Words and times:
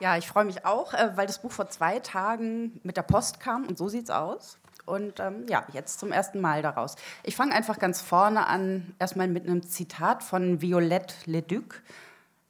Ja, 0.00 0.16
ich 0.16 0.26
freue 0.26 0.44
mich 0.44 0.64
auch, 0.64 0.92
äh, 0.94 1.16
weil 1.16 1.26
das 1.26 1.40
Buch 1.40 1.52
vor 1.52 1.68
zwei 1.68 2.00
Tagen 2.00 2.80
mit 2.82 2.96
der 2.96 3.02
Post 3.02 3.40
kam 3.40 3.66
und 3.66 3.78
so 3.78 3.88
sieht 3.88 4.04
es 4.04 4.10
aus. 4.10 4.58
Und 4.86 5.18
ähm, 5.20 5.46
ja, 5.48 5.64
jetzt 5.72 5.98
zum 5.98 6.12
ersten 6.12 6.40
Mal 6.40 6.60
daraus. 6.60 6.96
Ich 7.22 7.36
fange 7.36 7.54
einfach 7.54 7.78
ganz 7.78 8.00
vorne 8.00 8.46
an, 8.46 8.94
erstmal 8.98 9.28
mit 9.28 9.46
einem 9.46 9.62
Zitat 9.62 10.22
von 10.22 10.60
Violette 10.60 11.14
Leduc. 11.24 11.82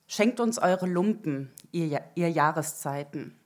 Schenkt 0.09 0.41
uns 0.41 0.59
eure 0.59 0.87
Lumpen, 0.87 1.53
ihr, 1.71 2.01
ihr 2.15 2.30
Jahreszeiten. 2.30 3.37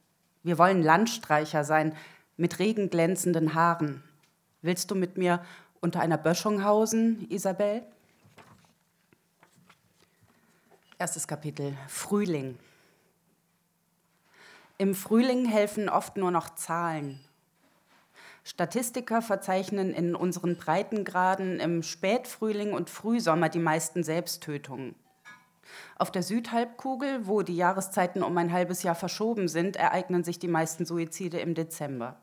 Wir 0.43 0.59
wollen 0.59 0.83
Landstreicher 0.83 1.65
sein 1.65 1.95
mit 2.37 2.59
regenglänzenden 2.59 3.55
Haaren. 3.55 4.03
Willst 4.63 4.91
du 4.91 4.95
mit 4.95 5.19
mir 5.19 5.45
unter 5.81 6.01
einer 6.01 6.19
Böschung 6.19 6.65
hausen, 6.65 7.27
Isabel? 7.31 7.83
Erstes 10.99 11.29
Kapitel 11.29 11.77
Frühling. 11.89 12.59
Im 14.81 14.95
Frühling 14.95 15.45
helfen 15.45 15.89
oft 15.89 16.17
nur 16.17 16.31
noch 16.31 16.55
Zahlen. 16.55 17.19
Statistiker 18.45 19.23
verzeichnen 19.23 19.93
in 19.93 20.15
unseren 20.15 20.57
Breitengraden 20.57 21.59
im 21.59 21.83
Spätfrühling 21.83 22.73
und 22.73 22.89
Frühsommer 22.89 23.49
die 23.49 23.59
meisten 23.59 24.05
Selbsttötungen. 24.05 24.95
Auf 25.97 26.13
der 26.13 26.23
Südhalbkugel, 26.23 27.27
wo 27.27 27.43
die 27.43 27.57
Jahreszeiten 27.57 28.23
um 28.23 28.39
ein 28.39 28.53
halbes 28.53 28.85
Jahr 28.85 28.95
verschoben 28.95 29.49
sind, 29.49 29.75
ereignen 29.75 30.23
sich 30.23 30.39
die 30.39 30.47
meisten 30.47 30.87
Suizide 30.87 31.41
im 31.41 31.55
Dezember. 31.55 32.17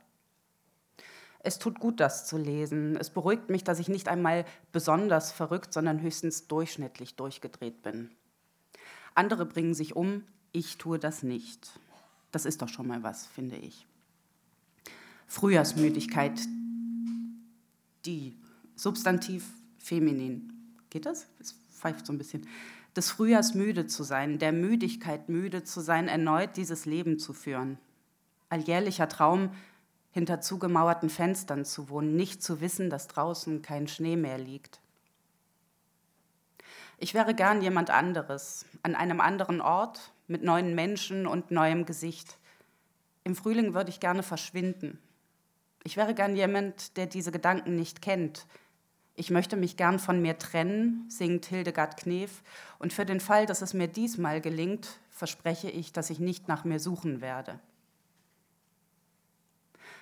Es 1.40 1.60
tut 1.60 1.82
gut, 1.82 2.00
das 2.00 2.26
zu 2.26 2.38
lesen. 2.38 2.96
Es 2.96 3.10
beruhigt 3.10 3.50
mich, 3.50 3.66
dass 3.66 3.80
ich 3.80 3.90
nicht 3.90 4.08
einmal 4.08 4.46
besonders 4.72 5.34
verrückt, 5.34 5.74
sondern 5.74 6.02
höchstens 6.02 6.48
durchschnittlich 6.48 7.18
durchgedreht 7.18 7.84
bin. 7.84 8.12
Andere 9.14 9.46
bringen 9.46 9.74
sich 9.74 9.98
um, 9.98 10.24
ich 10.54 10.78
tue 10.78 11.00
das 11.00 11.22
nicht. 11.22 11.82
Das 12.36 12.44
ist 12.44 12.62
doch 12.62 12.68
schon 12.68 12.88
mal 12.88 13.02
was, 13.02 13.26
finde 13.28 13.56
ich. 13.56 13.88
Frühjahrsmüdigkeit, 15.26 16.38
die 18.04 18.36
Substantiv 18.76 19.46
feminin. 19.78 20.52
Geht 20.90 21.06
das? 21.06 21.28
Es 21.40 21.54
pfeift 21.54 22.06
so 22.06 22.12
ein 22.12 22.18
bisschen. 22.18 22.46
Des 22.94 23.10
Frühjahrs 23.10 23.54
müde 23.54 23.88
zu 23.88 24.04
sein, 24.04 24.38
der 24.38 24.52
Müdigkeit 24.52 25.30
müde 25.30 25.64
zu 25.64 25.80
sein, 25.80 26.10
erneut 26.10 26.58
dieses 26.58 26.86
Leben 26.86 27.20
zu 27.20 27.32
führen. 27.32 27.78
Alljährlicher 28.50 29.08
Traum, 29.08 29.52
hinter 30.12 30.42
zugemauerten 30.42 31.10
Fenstern 31.10 31.64
zu 31.64 31.88
wohnen, 31.88 32.18
nicht 32.18 32.44
zu 32.44 32.60
wissen, 32.60 32.90
dass 32.90 33.08
draußen 33.08 33.62
kein 33.62 33.88
Schnee 33.88 34.18
mehr 34.18 34.40
liegt. 34.40 34.82
Ich 36.98 37.14
wäre 37.14 37.34
gern 37.34 37.62
jemand 37.62 37.92
anderes, 37.92 38.66
an 38.84 38.94
einem 38.94 39.22
anderen 39.22 39.62
Ort, 39.62 40.12
mit 40.28 40.44
neuen 40.44 40.76
Menschen 40.76 41.28
und 41.28 41.52
neuem 41.52 41.86
Gesicht. 41.86 42.38
Im 43.24 43.36
Frühling 43.36 43.74
würde 43.74 43.90
ich 43.90 44.00
gerne 44.00 44.24
verschwinden. 44.24 45.00
Ich 45.84 45.98
wäre 45.98 46.14
gern 46.14 46.36
jemand, 46.36 46.98
der 46.98 47.06
diese 47.06 47.32
Gedanken 47.32 47.76
nicht 47.76 48.02
kennt. 48.02 48.48
Ich 49.16 49.30
möchte 49.30 49.56
mich 49.56 49.78
gern 49.78 50.00
von 50.00 50.22
mir 50.22 50.38
trennen, 50.38 51.06
singt 51.10 51.46
Hildegard 51.46 51.98
Knef, 51.98 52.44
und 52.80 52.92
für 52.92 53.06
den 53.06 53.20
Fall, 53.20 53.46
dass 53.46 53.62
es 53.62 53.74
mir 53.74 53.88
diesmal 53.88 54.42
gelingt, 54.42 55.00
verspreche 55.10 55.70
ich, 55.70 55.94
dass 55.94 56.10
ich 56.10 56.20
nicht 56.20 56.48
nach 56.48 56.66
mir 56.66 56.80
suchen 56.80 57.22
werde. 57.22 57.60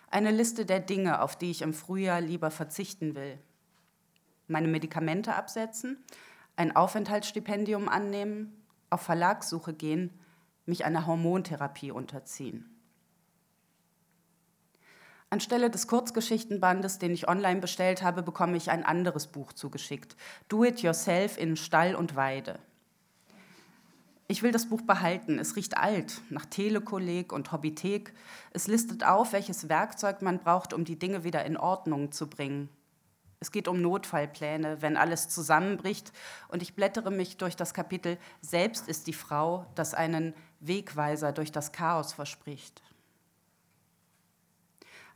Eine 0.10 0.32
Liste 0.32 0.66
der 0.66 0.80
Dinge, 0.80 1.22
auf 1.22 1.36
die 1.36 1.52
ich 1.52 1.62
im 1.62 1.74
Frühjahr 1.74 2.22
lieber 2.22 2.50
verzichten 2.50 3.16
will. 3.16 3.38
Meine 4.48 4.68
Medikamente 4.68 5.36
absetzen, 5.36 6.04
ein 6.56 6.76
Aufenthaltsstipendium 6.76 7.90
annehmen, 7.90 8.63
auf 8.94 9.02
Verlagssuche 9.02 9.74
gehen, 9.74 10.12
mich 10.66 10.86
einer 10.86 11.06
Hormontherapie 11.06 11.92
unterziehen. 11.92 12.70
Anstelle 15.30 15.72
des 15.72 15.88
Kurzgeschichtenbandes, 15.88 17.00
den 17.00 17.12
ich 17.12 17.28
online 17.28 17.60
bestellt 17.60 18.04
habe, 18.04 18.22
bekomme 18.22 18.56
ich 18.56 18.70
ein 18.70 18.86
anderes 18.86 19.28
Buch 19.28 19.52
zugeschickt. 19.52 20.16
Do 20.48 20.64
It 20.64 20.84
Yourself 20.84 21.40
in 21.40 21.56
Stall 21.56 21.96
und 21.96 22.16
Weide. 22.16 22.60
Ich 24.28 24.44
will 24.44 24.52
das 24.52 24.70
Buch 24.70 24.82
behalten. 24.84 25.40
Es 25.40 25.56
riecht 25.56 25.76
alt, 25.76 26.22
nach 26.30 26.46
Telekolleg 26.46 27.34
und 27.34 27.52
Hobbythek. 27.52 28.14
Es 28.52 28.68
listet 28.68 29.04
auf, 29.04 29.34
welches 29.34 29.70
Werkzeug 29.70 30.22
man 30.22 30.40
braucht, 30.40 30.72
um 30.72 30.86
die 30.86 31.00
Dinge 31.00 31.24
wieder 31.24 31.44
in 31.46 31.58
Ordnung 31.58 32.12
zu 32.12 32.30
bringen. 32.30 32.70
Es 33.44 33.52
geht 33.52 33.68
um 33.68 33.82
Notfallpläne, 33.82 34.82
wenn 34.82 34.96
alles 34.96 35.28
zusammenbricht. 35.28 36.14
Und 36.48 36.62
ich 36.62 36.76
blättere 36.76 37.12
mich 37.12 37.36
durch 37.36 37.58
das 37.58 37.74
Kapitel 37.74 38.18
Selbst 38.40 38.88
ist 38.88 39.06
die 39.06 39.12
Frau, 39.12 39.66
das 39.76 39.94
einen 39.94 40.34
Wegweiser 40.62 41.34
durch 41.34 41.52
das 41.52 41.74
Chaos 41.74 42.14
verspricht. 42.14 42.82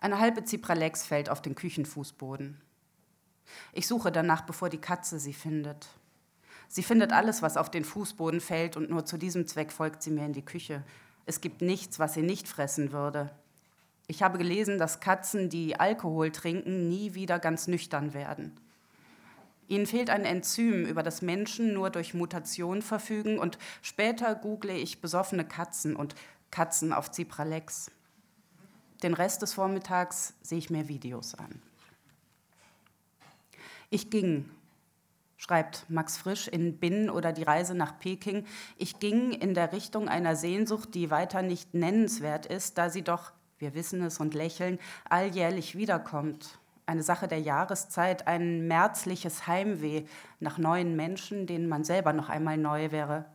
Eine 0.01 0.19
halbe 0.19 0.43
Zipralex 0.43 1.05
fällt 1.05 1.29
auf 1.29 1.41
den 1.41 1.55
Küchenfußboden. 1.55 2.59
Ich 3.71 3.87
suche 3.87 4.11
danach, 4.11 4.41
bevor 4.41 4.67
die 4.67 4.81
Katze 4.81 5.19
sie 5.19 5.31
findet. 5.31 5.87
Sie 6.67 6.83
findet 6.83 7.13
alles, 7.13 7.41
was 7.41 7.55
auf 7.55 7.71
den 7.71 7.85
Fußboden 7.85 8.41
fällt, 8.41 8.75
und 8.75 8.89
nur 8.89 9.05
zu 9.05 9.17
diesem 9.17 9.47
Zweck 9.47 9.71
folgt 9.71 10.03
sie 10.03 10.11
mir 10.11 10.25
in 10.25 10.33
die 10.33 10.43
Küche. 10.43 10.83
Es 11.25 11.39
gibt 11.39 11.61
nichts, 11.61 11.97
was 11.97 12.15
sie 12.15 12.23
nicht 12.23 12.49
fressen 12.49 12.91
würde. 12.91 13.31
Ich 14.07 14.23
habe 14.23 14.37
gelesen, 14.37 14.77
dass 14.77 15.01
Katzen, 15.01 15.49
die 15.49 15.79
Alkohol 15.79 16.31
trinken, 16.31 16.87
nie 16.87 17.13
wieder 17.13 17.39
ganz 17.39 17.67
nüchtern 17.67 18.13
werden. 18.13 18.57
Ihnen 19.67 19.85
fehlt 19.85 20.09
ein 20.09 20.23
Enzym, 20.23 20.85
über 20.85 21.03
das 21.03 21.21
Menschen 21.21 21.73
nur 21.73 21.89
durch 21.89 22.13
Mutation 22.13 22.81
verfügen 22.81 23.37
und 23.37 23.57
später 23.81 24.33
google 24.33 24.71
ich 24.71 25.01
besoffene 25.01 25.43
Katzen 25.43 25.97
und 25.97 26.15
Katzen 26.51 26.93
auf 26.93 27.11
Zipralex. 27.11 27.91
Den 29.03 29.13
Rest 29.13 29.41
des 29.41 29.53
Vormittags 29.53 30.35
sehe 30.41 30.57
ich 30.57 30.69
mir 30.69 30.87
Videos 30.87 31.35
an. 31.35 31.61
Ich 33.89 34.09
ging, 34.09 34.49
schreibt 35.35 35.85
Max 35.89 36.17
Frisch 36.17 36.47
in 36.47 36.77
Binnen 36.77 37.09
oder 37.09 37.33
die 37.33 37.43
Reise 37.43 37.75
nach 37.75 37.99
Peking, 37.99 38.45
ich 38.77 38.99
ging 38.99 39.31
in 39.31 39.53
der 39.53 39.73
Richtung 39.73 40.07
einer 40.07 40.37
Sehnsucht, 40.37 40.95
die 40.95 41.11
weiter 41.11 41.41
nicht 41.41 41.73
nennenswert 41.73 42.45
ist, 42.45 42.77
da 42.77 42.89
sie 42.89 43.03
doch 43.03 43.33
wir 43.59 43.73
wissen 43.73 44.01
es 44.01 44.19
und 44.19 44.33
lächeln, 44.33 44.79
alljährlich 45.09 45.75
wiederkommt. 45.77 46.59
Eine 46.85 47.03
Sache 47.03 47.27
der 47.27 47.41
Jahreszeit, 47.41 48.27
ein 48.27 48.67
märzliches 48.67 49.47
Heimweh 49.47 50.05
nach 50.39 50.57
neuen 50.57 50.95
Menschen, 50.95 51.47
denen 51.47 51.67
man 51.67 51.83
selber 51.83 52.13
noch 52.13 52.29
einmal 52.29 52.57
neu 52.57 52.91
wäre, 52.91 53.25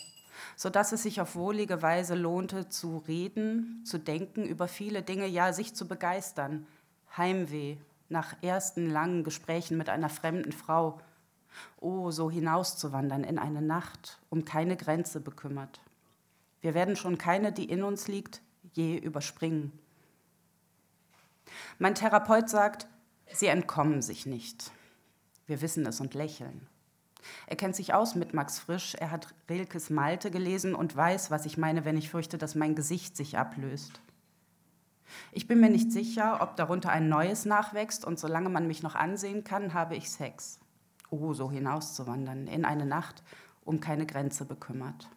sodass 0.56 0.92
es 0.92 1.02
sich 1.02 1.20
auf 1.20 1.34
wohlige 1.34 1.82
Weise 1.82 2.14
lohnte, 2.14 2.68
zu 2.68 2.98
reden, 3.06 3.82
zu 3.84 3.98
denken 3.98 4.44
über 4.44 4.68
viele 4.68 5.02
Dinge, 5.02 5.26
ja, 5.26 5.52
sich 5.52 5.74
zu 5.74 5.86
begeistern. 5.86 6.66
Heimweh 7.16 7.76
nach 8.08 8.34
ersten 8.42 8.88
langen 8.90 9.24
Gesprächen 9.24 9.76
mit 9.76 9.88
einer 9.88 10.08
fremden 10.08 10.52
Frau. 10.52 11.00
Oh, 11.80 12.10
so 12.10 12.30
hinauszuwandern 12.30 13.24
in 13.24 13.38
eine 13.38 13.60
Nacht, 13.60 14.18
um 14.30 14.44
keine 14.44 14.76
Grenze 14.76 15.20
bekümmert. 15.20 15.80
Wir 16.60 16.74
werden 16.74 16.96
schon 16.96 17.18
keine, 17.18 17.52
die 17.52 17.64
in 17.64 17.82
uns 17.82 18.08
liegt, 18.08 18.40
je 18.72 18.96
überspringen. 18.96 19.72
Mein 21.78 21.94
Therapeut 21.94 22.48
sagt, 22.48 22.86
Sie 23.32 23.46
entkommen 23.46 24.02
sich 24.02 24.26
nicht. 24.26 24.70
Wir 25.46 25.62
wissen 25.62 25.86
es 25.86 26.00
und 26.00 26.14
lächeln. 26.14 26.68
Er 27.46 27.56
kennt 27.56 27.76
sich 27.76 27.94
aus 27.94 28.14
mit 28.14 28.34
Max 28.34 28.58
Frisch, 28.58 28.94
er 28.94 29.10
hat 29.10 29.28
Rilkes 29.48 29.90
Malte 29.90 30.30
gelesen 30.30 30.74
und 30.74 30.96
weiß, 30.96 31.30
was 31.30 31.46
ich 31.46 31.56
meine, 31.56 31.84
wenn 31.84 31.96
ich 31.96 32.10
fürchte, 32.10 32.36
dass 32.36 32.54
mein 32.54 32.74
Gesicht 32.74 33.16
sich 33.16 33.38
ablöst. 33.38 34.00
Ich 35.30 35.46
bin 35.46 35.60
mir 35.60 35.70
nicht 35.70 35.92
sicher, 35.92 36.40
ob 36.40 36.56
darunter 36.56 36.90
ein 36.90 37.08
neues 37.08 37.44
nachwächst 37.44 38.04
und 38.04 38.18
solange 38.18 38.48
man 38.48 38.66
mich 38.66 38.82
noch 38.82 38.94
ansehen 38.94 39.44
kann, 39.44 39.74
habe 39.74 39.96
ich 39.96 40.10
Sex. 40.10 40.58
Oh, 41.10 41.32
so 41.32 41.50
hinauszuwandern 41.50 42.46
in 42.46 42.64
eine 42.64 42.86
Nacht, 42.86 43.22
um 43.64 43.80
keine 43.80 44.06
Grenze 44.06 44.44
bekümmert. 44.44 45.08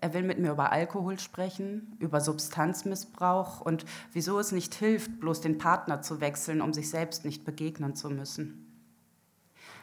Er 0.00 0.14
will 0.14 0.22
mit 0.22 0.38
mir 0.38 0.50
über 0.50 0.72
Alkohol 0.72 1.18
sprechen, 1.18 1.96
über 2.00 2.20
Substanzmissbrauch 2.20 3.60
und 3.60 3.84
wieso 4.12 4.38
es 4.38 4.52
nicht 4.52 4.74
hilft, 4.74 5.20
bloß 5.20 5.40
den 5.40 5.58
Partner 5.58 6.02
zu 6.02 6.20
wechseln, 6.20 6.60
um 6.60 6.72
sich 6.72 6.90
selbst 6.90 7.24
nicht 7.24 7.44
begegnen 7.44 7.94
zu 7.94 8.10
müssen. 8.10 8.62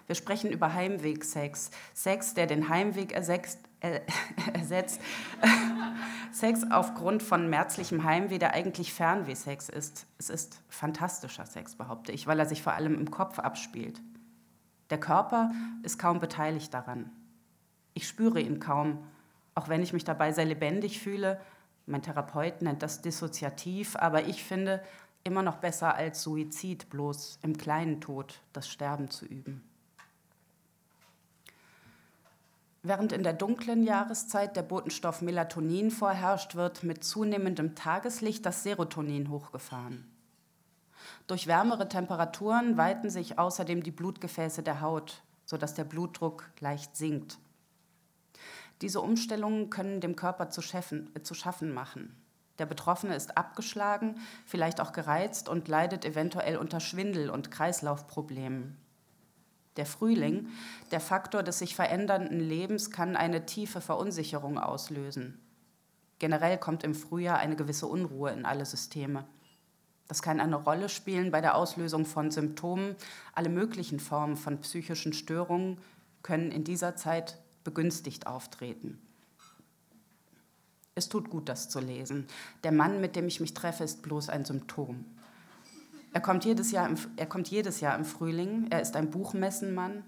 Wir 0.10 0.16
sprechen 0.16 0.52
über 0.52 0.74
Heimwegsex. 0.74 1.70
Sex, 1.94 2.34
der 2.34 2.48
den 2.48 2.68
Heimweg 2.68 3.12
ersetzt. 3.12 3.60
Äh, 3.80 4.02
ersetzt. 4.54 5.00
Sex 6.32 6.64
aufgrund 6.72 7.22
von 7.22 7.48
märzlichem 7.48 8.04
Heimweh, 8.04 8.40
der 8.40 8.56
eigentlich 8.56 8.92
Fernwehsex 8.92 9.70
ist. 9.70 10.08
Es 10.18 10.32
ist 10.32 10.62
fantastischer 10.68 11.46
Sex, 11.46 11.76
behaupte 11.76 12.12
ich, 12.12 12.26
weil 12.26 12.40
er 12.40 12.48
sich 12.48 12.64
vor 12.64 12.74
allem 12.74 12.96
im 12.96 13.12
Kopf 13.12 13.38
abspielt. 13.38 14.02
Der 14.90 15.00
Körper 15.00 15.52
ist 15.84 16.00
kaum 16.00 16.20
beteiligt 16.20 16.74
daran. 16.74 17.12
Ich 17.94 18.08
spüre 18.08 18.42
ihn 18.42 18.60
kaum 18.60 19.04
auch 19.60 19.68
wenn 19.68 19.84
ich 19.84 19.92
mich 19.92 20.06
dabei 20.06 20.32
sehr 20.32 20.46
lebendig 20.46 21.02
fühle. 21.02 21.38
Mein 21.86 22.02
Therapeut 22.02 22.62
nennt 22.62 22.82
das 22.82 23.02
dissoziativ, 23.02 23.98
aber 23.98 24.24
ich 24.24 24.42
finde 24.42 24.82
immer 25.26 25.44
noch 25.44 25.58
besser 25.58 25.96
als 25.96 26.24
Suizid, 26.24 26.90
bloß 26.90 27.40
im 27.44 27.58
kleinen 27.58 28.00
Tod 28.00 28.40
das 28.54 28.70
Sterben 28.70 29.10
zu 29.10 29.26
üben. 29.26 29.62
Während 32.84 33.12
in 33.12 33.24
der 33.24 33.34
dunklen 33.34 33.84
Jahreszeit 33.84 34.56
der 34.56 34.64
Botenstoff 34.64 35.22
Melatonin 35.22 35.92
vorherrscht, 35.92 36.56
wird 36.56 36.84
mit 36.84 37.04
zunehmendem 37.04 37.76
Tageslicht 37.76 38.46
das 38.46 38.64
Serotonin 38.64 39.30
hochgefahren. 39.30 40.10
Durch 41.28 41.48
wärmere 41.48 41.90
Temperaturen 41.90 42.78
weiten 42.78 43.10
sich 43.10 43.38
außerdem 43.38 43.84
die 43.84 43.92
Blutgefäße 43.92 44.64
der 44.64 44.80
Haut, 44.80 45.22
sodass 45.44 45.74
der 45.74 45.84
Blutdruck 45.84 46.50
leicht 46.62 46.96
sinkt. 46.96 47.40
Diese 48.82 49.02
Umstellungen 49.02 49.70
können 49.70 50.02
dem 50.02 50.16
Körper 50.16 50.50
zu 50.50 50.62
schaffen, 50.62 51.10
äh, 51.16 51.22
zu 51.22 51.34
schaffen 51.34 51.74
machen. 51.74 52.16
Der 52.60 52.66
Betroffene 52.66 53.16
ist 53.16 53.38
abgeschlagen, 53.38 54.16
vielleicht 54.46 54.82
auch 54.82 54.92
gereizt 54.92 55.48
und 55.48 55.68
leidet 55.68 56.04
eventuell 56.04 56.58
unter 56.58 56.80
Schwindel 56.80 57.30
und 57.30 57.52
Kreislaufproblemen. 57.52 58.78
Der 59.78 59.86
Frühling, 59.86 60.50
der 60.92 61.00
Faktor 61.00 61.42
des 61.42 61.60
sich 61.60 61.74
verändernden 61.74 62.40
Lebens, 62.40 62.92
kann 62.92 63.16
eine 63.16 63.46
tiefe 63.46 63.80
Verunsicherung 63.80 64.58
auslösen. 64.58 65.40
Generell 66.20 66.58
kommt 66.58 66.84
im 66.84 66.94
Frühjahr 66.94 67.38
eine 67.38 67.56
gewisse 67.56 67.88
Unruhe 67.88 68.32
in 68.32 68.46
alle 68.46 68.66
Systeme. 68.66 69.26
Das 70.10 70.22
kann 70.22 70.42
eine 70.42 70.58
Rolle 70.58 70.90
spielen 70.90 71.32
bei 71.32 71.40
der 71.40 71.56
Auslösung 71.56 72.06
von 72.06 72.30
Symptomen. 72.30 72.96
Alle 73.34 73.48
möglichen 73.48 74.02
Formen 74.02 74.36
von 74.36 74.60
psychischen 74.60 75.14
Störungen 75.14 75.80
können 76.24 76.52
in 76.52 76.66
dieser 76.66 76.98
Zeit 76.98 77.38
begünstigt 77.70 78.26
auftreten. 78.26 79.00
Es 80.96 81.08
tut 81.08 81.30
gut, 81.30 81.48
das 81.50 81.70
zu 81.70 81.80
lesen. 81.80 82.26
Der 82.64 82.72
Mann, 82.72 83.00
mit 83.00 83.16
dem 83.16 83.28
ich 83.28 83.40
mich 83.40 83.54
treffe, 83.54 83.84
ist 83.84 84.02
bloß 84.02 84.30
ein 84.30 84.44
Symptom. 84.44 85.06
Er 86.14 86.20
kommt 86.20 86.46
jedes 86.46 86.72
Jahr 86.72 86.90
im, 86.90 86.98
er 87.16 87.28
kommt 87.28 87.48
jedes 87.50 87.80
Jahr 87.80 87.96
im 87.96 88.06
Frühling. 88.06 88.66
Er 88.72 88.82
ist 88.82 88.96
ein 88.96 89.12
Buchmessenmann. 89.12 90.04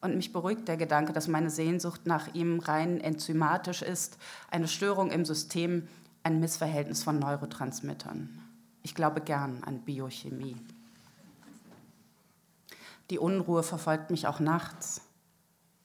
Und 0.00 0.14
mich 0.14 0.32
beruhigt 0.32 0.68
der 0.68 0.76
Gedanke, 0.76 1.12
dass 1.12 1.26
meine 1.26 1.50
Sehnsucht 1.50 2.06
nach 2.06 2.32
ihm 2.32 2.60
rein 2.60 3.00
enzymatisch 3.00 3.82
ist, 3.82 4.18
eine 4.52 4.68
Störung 4.68 5.10
im 5.10 5.24
System, 5.24 5.88
ein 6.22 6.38
Missverhältnis 6.38 7.02
von 7.02 7.18
Neurotransmittern. 7.18 8.38
Ich 8.84 8.94
glaube 8.94 9.20
gern 9.20 9.64
an 9.64 9.80
Biochemie. 9.80 10.56
Die 13.10 13.18
Unruhe 13.18 13.64
verfolgt 13.64 14.12
mich 14.12 14.28
auch 14.28 14.38
nachts. 14.38 15.02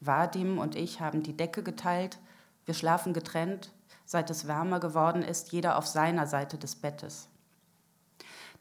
Vadim 0.06 0.58
und 0.58 0.76
ich 0.76 1.02
haben 1.02 1.24
die 1.24 1.36
Decke 1.36 1.64
geteilt, 1.64 2.20
wir 2.66 2.74
schlafen 2.74 3.14
getrennt, 3.14 3.72
seit 4.06 4.30
es 4.30 4.48
wärmer 4.48 4.80
geworden 4.80 5.22
ist, 5.22 5.52
jeder 5.52 5.78
auf 5.78 5.88
seiner 5.88 6.28
Seite 6.28 6.58
des 6.58 6.76
Bettes. 6.76 7.28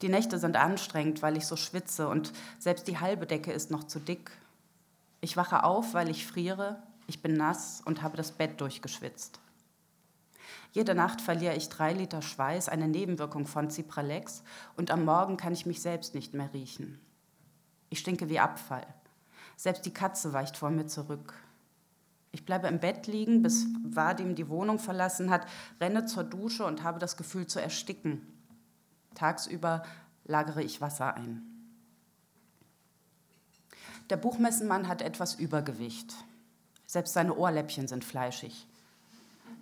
Die 0.01 0.09
Nächte 0.09 0.39
sind 0.39 0.57
anstrengend, 0.57 1.21
weil 1.21 1.37
ich 1.37 1.45
so 1.45 1.55
schwitze 1.55 2.07
und 2.09 2.33
selbst 2.59 2.87
die 2.87 2.99
halbe 2.99 3.25
Decke 3.25 3.51
ist 3.51 3.71
noch 3.71 3.85
zu 3.85 3.99
dick. 3.99 4.31
Ich 5.21 5.37
wache 5.37 5.63
auf, 5.63 5.93
weil 5.93 6.09
ich 6.09 6.27
friere, 6.27 6.83
ich 7.07 7.21
bin 7.21 7.33
nass 7.33 7.81
und 7.85 8.01
habe 8.01 8.17
das 8.17 8.31
Bett 8.31 8.59
durchgeschwitzt. 8.59 9.39
Jede 10.71 10.93
Nacht 10.93 11.21
verliere 11.21 11.55
ich 11.55 11.69
drei 11.69 11.93
Liter 11.93 12.21
Schweiß, 12.21 12.67
eine 12.67 12.89
Nebenwirkung 12.89 13.47
von 13.47 13.71
Cipralex, 13.71 14.43
und 14.75 14.91
am 14.91 15.05
Morgen 15.05 15.37
kann 15.37 15.53
ich 15.53 15.65
mich 15.65 15.81
selbst 15.81 16.13
nicht 16.13 16.33
mehr 16.33 16.51
riechen. 16.53 16.99
Ich 17.89 17.99
stinke 17.99 18.29
wie 18.29 18.39
Abfall. 18.39 18.85
Selbst 19.55 19.85
die 19.85 19.93
Katze 19.93 20.33
weicht 20.33 20.57
vor 20.57 20.69
mir 20.69 20.87
zurück. 20.87 21.33
Ich 22.31 22.45
bleibe 22.45 22.67
im 22.67 22.79
Bett 22.79 23.07
liegen, 23.07 23.41
bis 23.41 23.65
Vadim 23.83 24.35
die 24.35 24.49
Wohnung 24.49 24.77
verlassen 24.77 25.29
hat, 25.29 25.47
renne 25.79 26.05
zur 26.05 26.25
Dusche 26.25 26.65
und 26.65 26.83
habe 26.83 26.99
das 26.99 27.15
Gefühl 27.15 27.47
zu 27.47 27.61
ersticken. 27.61 28.21
Tagsüber 29.13 29.83
lagere 30.25 30.61
ich 30.61 30.81
Wasser 30.81 31.13
ein. 31.15 31.43
Der 34.09 34.17
Buchmessenmann 34.17 34.87
hat 34.87 35.01
etwas 35.01 35.35
Übergewicht. 35.35 36.13
Selbst 36.85 37.13
seine 37.13 37.35
Ohrläppchen 37.35 37.87
sind 37.87 38.03
fleischig. 38.03 38.67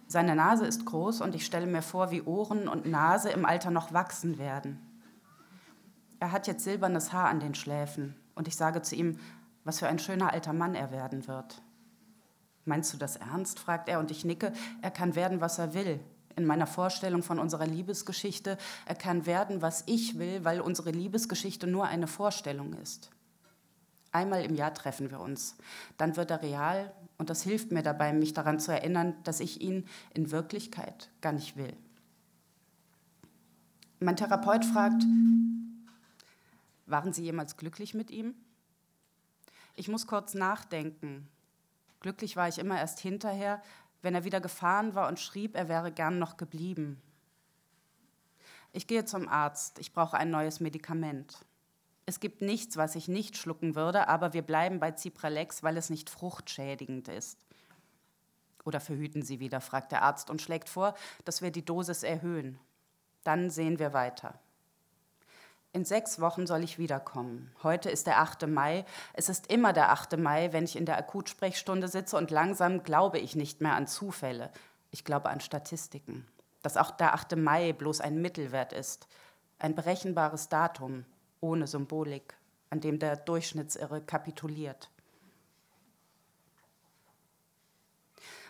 Seine 0.07 0.35
Nase 0.35 0.65
ist 0.65 0.85
groß 0.85 1.21
und 1.21 1.33
ich 1.33 1.45
stelle 1.45 1.65
mir 1.65 1.81
vor, 1.81 2.11
wie 2.11 2.23
Ohren 2.23 2.67
und 2.67 2.85
Nase 2.85 3.29
im 3.29 3.45
Alter 3.45 3.71
noch 3.71 3.93
wachsen 3.93 4.37
werden. 4.37 4.79
Er 6.19 6.31
hat 6.31 6.47
jetzt 6.47 6.63
silbernes 6.63 7.13
Haar 7.13 7.29
an 7.29 7.39
den 7.39 7.55
Schläfen 7.55 8.15
und 8.35 8.47
ich 8.47 8.55
sage 8.55 8.81
zu 8.81 8.95
ihm, 8.95 9.19
was 9.63 9.79
für 9.79 9.87
ein 9.87 9.99
schöner 9.99 10.33
alter 10.33 10.53
Mann 10.53 10.75
er 10.75 10.91
werden 10.91 11.27
wird. 11.27 11.61
Meinst 12.65 12.93
du 12.93 12.97
das 12.97 13.15
ernst? 13.15 13.59
fragt 13.59 13.89
er 13.89 13.99
und 13.99 14.11
ich 14.11 14.25
nicke. 14.25 14.53
Er 14.81 14.91
kann 14.91 15.15
werden, 15.15 15.41
was 15.41 15.59
er 15.59 15.73
will 15.73 15.99
in 16.35 16.45
meiner 16.45 16.67
Vorstellung 16.67 17.23
von 17.23 17.39
unserer 17.39 17.65
Liebesgeschichte, 17.65 18.57
er 18.85 18.95
kann 18.95 19.25
werden, 19.25 19.61
was 19.61 19.83
ich 19.85 20.17
will, 20.17 20.43
weil 20.43 20.61
unsere 20.61 20.91
Liebesgeschichte 20.91 21.67
nur 21.67 21.85
eine 21.85 22.07
Vorstellung 22.07 22.73
ist. 22.73 23.11
Einmal 24.11 24.43
im 24.45 24.55
Jahr 24.55 24.73
treffen 24.73 25.09
wir 25.09 25.19
uns. 25.19 25.55
Dann 25.97 26.15
wird 26.15 26.29
er 26.29 26.41
real 26.43 26.93
und 27.17 27.29
das 27.29 27.41
hilft 27.41 27.71
mir 27.71 27.81
dabei, 27.81 28.13
mich 28.13 28.33
daran 28.33 28.59
zu 28.59 28.71
erinnern, 28.71 29.15
dass 29.23 29.39
ich 29.39 29.61
ihn 29.61 29.87
in 30.13 30.31
Wirklichkeit 30.31 31.09
gar 31.21 31.33
nicht 31.33 31.57
will. 31.57 31.73
Mein 33.99 34.17
Therapeut 34.17 34.65
fragt, 34.65 35.03
waren 36.85 37.13
Sie 37.13 37.23
jemals 37.23 37.57
glücklich 37.57 37.93
mit 37.93 38.11
ihm? 38.11 38.35
Ich 39.75 39.87
muss 39.87 40.07
kurz 40.07 40.33
nachdenken. 40.33 41.27
Glücklich 41.99 42.35
war 42.35 42.47
ich 42.47 42.59
immer 42.59 42.77
erst 42.77 42.99
hinterher, 42.99 43.61
wenn 44.01 44.13
er 44.13 44.23
wieder 44.23 44.41
gefahren 44.41 44.93
war 44.95 45.07
und 45.07 45.19
schrieb, 45.19 45.55
er 45.55 45.69
wäre 45.69 45.91
gern 45.91 46.19
noch 46.19 46.37
geblieben. 46.37 47.01
Ich 48.71 48.87
gehe 48.87 49.05
zum 49.05 49.27
Arzt, 49.29 49.79
ich 49.79 49.93
brauche 49.93 50.17
ein 50.17 50.29
neues 50.29 50.59
Medikament. 50.59 51.45
Es 52.05 52.19
gibt 52.19 52.41
nichts, 52.41 52.75
was 52.75 52.95
ich 52.95 53.07
nicht 53.07 53.37
schlucken 53.37 53.75
würde, 53.75 54.09
aber 54.09 54.33
wir 54.33 54.41
bleiben 54.41 54.79
bei 54.79 54.91
Cipralex, 54.91 55.63
weil 55.63 55.77
es 55.77 55.89
nicht 55.89 56.09
fruchtschädigend 56.09 57.07
ist. 57.07 57.39
Oder 58.65 58.79
verhüten 58.79 59.21
Sie 59.21 59.39
wieder, 59.39 59.61
fragt 59.61 59.91
der 59.91 60.01
Arzt 60.01 60.29
und 60.29 60.41
schlägt 60.41 60.69
vor, 60.69 60.95
dass 61.23 61.41
wir 61.41 61.51
die 61.51 61.65
Dosis 61.65 62.03
erhöhen. 62.03 62.59
Dann 63.23 63.49
sehen 63.49 63.79
wir 63.79 63.93
weiter. 63.93 64.39
In 65.75 65.85
sechs 65.85 66.21
Wochen 66.21 66.45
soll 66.45 66.63
ich 66.63 66.77
wiederkommen. 66.77 67.51
Heute 67.63 67.89
ist 67.89 68.05
der 68.05 68.19
8. 68.19 68.45
Mai. 68.45 68.85
Es 69.13 69.27
ist 69.27 69.51
immer 69.51 69.73
der 69.73 69.89
8. 69.91 70.17
Mai, 70.19 70.53
wenn 70.53 70.65
ich 70.65 70.75
in 70.75 70.85
der 70.85 70.99
Akutsprechstunde 70.99 71.87
sitze 71.87 72.15
und 72.15 72.29
langsam 72.29 72.83
glaube 72.83 73.17
ich 73.17 73.35
nicht 73.35 73.59
mehr 73.59 73.73
an 73.73 73.87
Zufälle. 73.87 74.51
Ich 74.91 75.03
glaube 75.03 75.31
an 75.31 75.41
Statistiken. 75.41 76.27
Dass 76.61 76.77
auch 76.77 76.91
der 76.91 77.15
8. 77.15 77.37
Mai 77.37 77.73
bloß 77.73 78.01
ein 78.01 78.21
Mittelwert 78.21 78.71
ist. 78.71 79.07
Ein 79.57 79.73
berechenbares 79.73 80.47
Datum 80.47 81.05
ohne 81.41 81.65
Symbolik, 81.65 82.35
an 82.69 82.79
dem 82.79 82.99
der 82.99 83.15
Durchschnittsirre 83.15 84.01
kapituliert. 84.01 84.91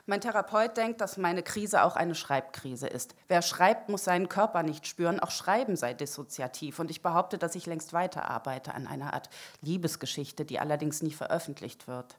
Mein 0.06 0.20
Therapeut 0.20 0.76
denkt, 0.76 1.00
dass 1.00 1.16
meine 1.16 1.44
Krise 1.44 1.82
auch 1.84 1.96
eine 1.96 2.14
Schreibkrise 2.14 2.88
ist. 2.88 3.16
Wer 3.30 3.42
schreibt, 3.42 3.88
muss 3.88 4.04
seinen 4.04 4.28
Körper 4.28 4.62
nicht 4.62 4.86
spüren. 4.86 5.22
Auch 5.22 5.32
Schreiben 5.32 5.78
sei 5.78 5.94
dissoziativ. 5.94 6.80
Und 6.80 6.92
ich 6.92 7.02
behaupte, 7.02 7.38
dass 7.38 7.56
ich 7.56 7.68
längst 7.68 7.94
weiterarbeite 7.94 8.74
an 8.74 8.86
einer 8.86 9.14
Art 9.14 9.30
Liebesgeschichte, 9.62 10.44
die 10.44 10.60
allerdings 10.60 11.02
nie 11.02 11.14
veröffentlicht 11.14 11.88
wird. 11.88 12.18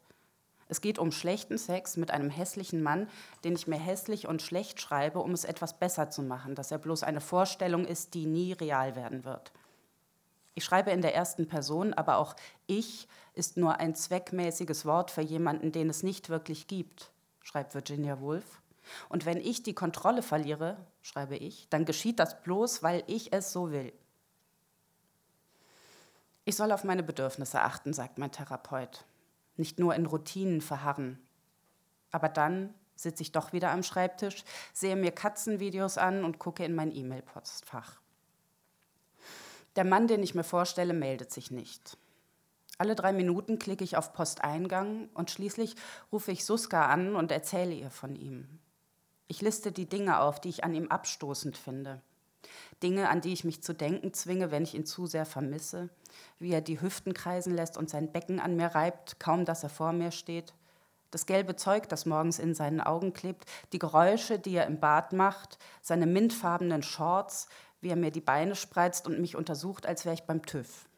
Es 0.67 0.81
geht 0.81 0.99
um 0.99 1.13
schlechten 1.13 1.59
Sex 1.59 1.99
mit 1.99 2.11
einem 2.11 2.31
hässlichen 2.31 2.83
Mann, 2.83 3.07
den 3.45 3.55
ich 3.55 3.67
mir 3.67 3.79
hässlich 3.79 4.27
und 4.27 4.41
schlecht 4.41 4.81
schreibe, 4.81 5.19
um 5.19 5.33
es 5.33 5.45
etwas 5.45 5.79
besser 5.79 6.09
zu 6.09 6.23
machen, 6.23 6.55
dass 6.55 6.71
er 6.71 6.79
bloß 6.79 7.03
eine 7.03 7.21
Vorstellung 7.21 7.85
ist, 7.85 8.15
die 8.15 8.25
nie 8.25 8.55
real 8.55 8.97
werden 8.97 9.27
wird. 9.27 9.53
Ich 10.55 10.65
schreibe 10.65 10.91
in 10.91 11.03
der 11.03 11.15
ersten 11.15 11.49
Person, 11.49 11.93
aber 11.93 12.17
auch 12.17 12.35
ich 12.67 13.09
ist 13.35 13.59
nur 13.59 13.79
ein 13.79 13.95
zweckmäßiges 13.95 14.87
Wort 14.87 15.11
für 15.11 15.21
jemanden, 15.21 15.71
den 15.71 15.91
es 15.91 16.03
nicht 16.03 16.31
wirklich 16.31 16.67
gibt 16.67 17.11
schreibt 17.45 17.75
Virginia 17.75 18.21
Woolf. 18.21 18.61
Und 19.09 19.25
wenn 19.25 19.39
ich 19.39 19.63
die 19.63 19.75
Kontrolle 19.75 20.23
verliere, 20.23 20.77
schreibe 21.03 21.37
ich, 21.37 21.69
dann 21.71 21.85
geschieht 21.85 22.19
das 22.19 22.43
bloß, 22.43 22.83
weil 22.83 23.05
ich 23.07 23.33
es 23.33 23.53
so 23.53 23.71
will. 23.71 23.93
Ich 26.45 26.57
soll 26.57 26.73
auf 26.73 26.85
meine 26.85 27.03
Bedürfnisse 27.03 27.63
achten, 27.63 27.93
sagt 27.95 28.19
mein 28.19 28.33
Therapeut. 28.33 29.05
Nicht 29.57 29.79
nur 29.79 29.95
in 29.95 30.05
Routinen 30.05 30.61
verharren. 30.61 31.19
Aber 32.11 32.29
dann 32.29 32.75
sitze 32.97 33.23
ich 33.23 33.33
doch 33.33 33.53
wieder 33.53 33.71
am 33.71 33.83
Schreibtisch, 33.83 34.45
sehe 34.73 34.97
mir 34.97 35.13
Katzenvideos 35.13 35.97
an 35.97 36.25
und 36.25 36.39
gucke 36.39 36.65
in 36.65 36.75
mein 36.75 36.95
E-Mail-Postfach. 36.95 38.01
Der 39.77 39.85
Mann, 39.85 40.07
den 40.07 40.23
ich 40.23 40.35
mir 40.35 40.45
vorstelle, 40.45 40.93
meldet 40.93 41.33
sich 41.33 41.51
nicht. 41.51 41.97
Alle 42.77 42.97
drei 42.97 43.13
Minuten 43.13 43.59
klicke 43.59 43.85
ich 43.85 43.97
auf 43.97 44.13
Posteingang 44.13 45.09
und 45.15 45.31
schließlich 45.31 45.77
rufe 46.11 46.33
ich 46.33 46.45
Suska 46.45 46.87
an 46.87 47.15
und 47.15 47.31
erzähle 47.31 47.75
ihr 47.75 47.91
von 47.91 48.17
ihm. 48.17 48.59
Ich 49.29 49.41
liste 49.41 49.71
die 49.71 49.89
Dinge 49.89 50.21
auf, 50.21 50.41
die 50.41 50.49
ich 50.49 50.65
an 50.65 50.75
ihm 50.75 50.89
abstoßend 50.89 51.57
finde. 51.57 52.03
Dinge, 52.83 53.09
an 53.09 53.21
die 53.21 53.33
ich 53.33 53.45
mich 53.45 53.63
zu 53.63 53.73
denken 53.73 54.13
zwinge, 54.13 54.51
wenn 54.51 54.65
ich 54.65 54.75
ihn 54.75 54.87
zu 54.87 55.07
sehr 55.07 55.25
vermisse. 55.25 55.89
Wie 56.39 56.53
er 56.53 56.61
die 56.61 56.81
Hüften 56.81 57.15
kreisen 57.15 57.55
lässt 57.55 57.77
und 57.77 57.89
sein 57.89 58.13
Becken 58.13 58.41
an 58.41 58.57
mir 58.57 58.69
reibt, 58.69 59.19
kaum 59.21 59.45
dass 59.45 59.63
er 59.63 59.71
vor 59.71 59.93
mir 59.93 60.11
steht. 60.11 60.53
Das 61.11 61.27
gelbe 61.27 61.55
Zeug, 61.55 61.89
das 61.89 62.07
morgens 62.07 62.41
in 62.41 62.55
seinen 62.55 62.81
Augen 62.81 63.13
klebt, 63.13 63.45
die 63.73 63.79
Geräusche, 63.79 64.39
die 64.39 64.57
er 64.57 64.67
im 64.67 64.81
Bad 64.81 65.13
macht, 65.13 65.59
seine 65.81 66.07
mintfarbenen 66.07 66.83
Shorts, 66.83 67.49
wie 67.81 67.91
er 67.91 67.97
mir 67.97 68.11
die 68.11 68.21
Beine 68.21 68.57
spreizt 68.57 69.07
und 69.07 69.21
mich 69.21 69.37
untersucht, 69.37 69.87
als 69.87 70.05
wäre 70.05 70.15
ich 70.15 70.25
beim 70.25 70.45
TÜV. 70.45 70.89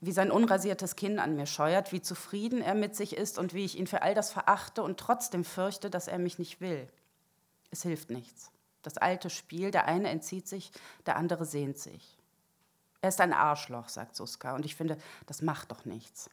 Wie 0.00 0.12
sein 0.12 0.30
unrasiertes 0.30 0.96
Kinn 0.96 1.18
an 1.18 1.34
mir 1.34 1.46
scheuert, 1.46 1.92
wie 1.92 2.00
zufrieden 2.00 2.62
er 2.62 2.74
mit 2.74 2.94
sich 2.94 3.16
ist 3.16 3.38
und 3.38 3.54
wie 3.54 3.64
ich 3.64 3.78
ihn 3.78 3.86
für 3.86 4.02
all 4.02 4.14
das 4.14 4.32
verachte 4.32 4.82
und 4.82 4.98
trotzdem 5.00 5.44
fürchte, 5.44 5.90
dass 5.90 6.08
er 6.08 6.18
mich 6.18 6.38
nicht 6.38 6.60
will. 6.60 6.88
Es 7.70 7.82
hilft 7.82 8.10
nichts. 8.10 8.50
Das 8.82 8.96
alte 8.96 9.28
Spiel, 9.28 9.70
der 9.70 9.86
eine 9.86 10.08
entzieht 10.08 10.46
sich, 10.46 10.70
der 11.06 11.16
andere 11.16 11.44
sehnt 11.44 11.78
sich. 11.78 12.16
Er 13.00 13.10
ist 13.10 13.20
ein 13.20 13.32
Arschloch, 13.32 13.88
sagt 13.88 14.16
Suska, 14.16 14.54
und 14.54 14.64
ich 14.64 14.76
finde, 14.76 14.96
das 15.26 15.42
macht 15.42 15.70
doch 15.70 15.84
nichts. 15.84 16.30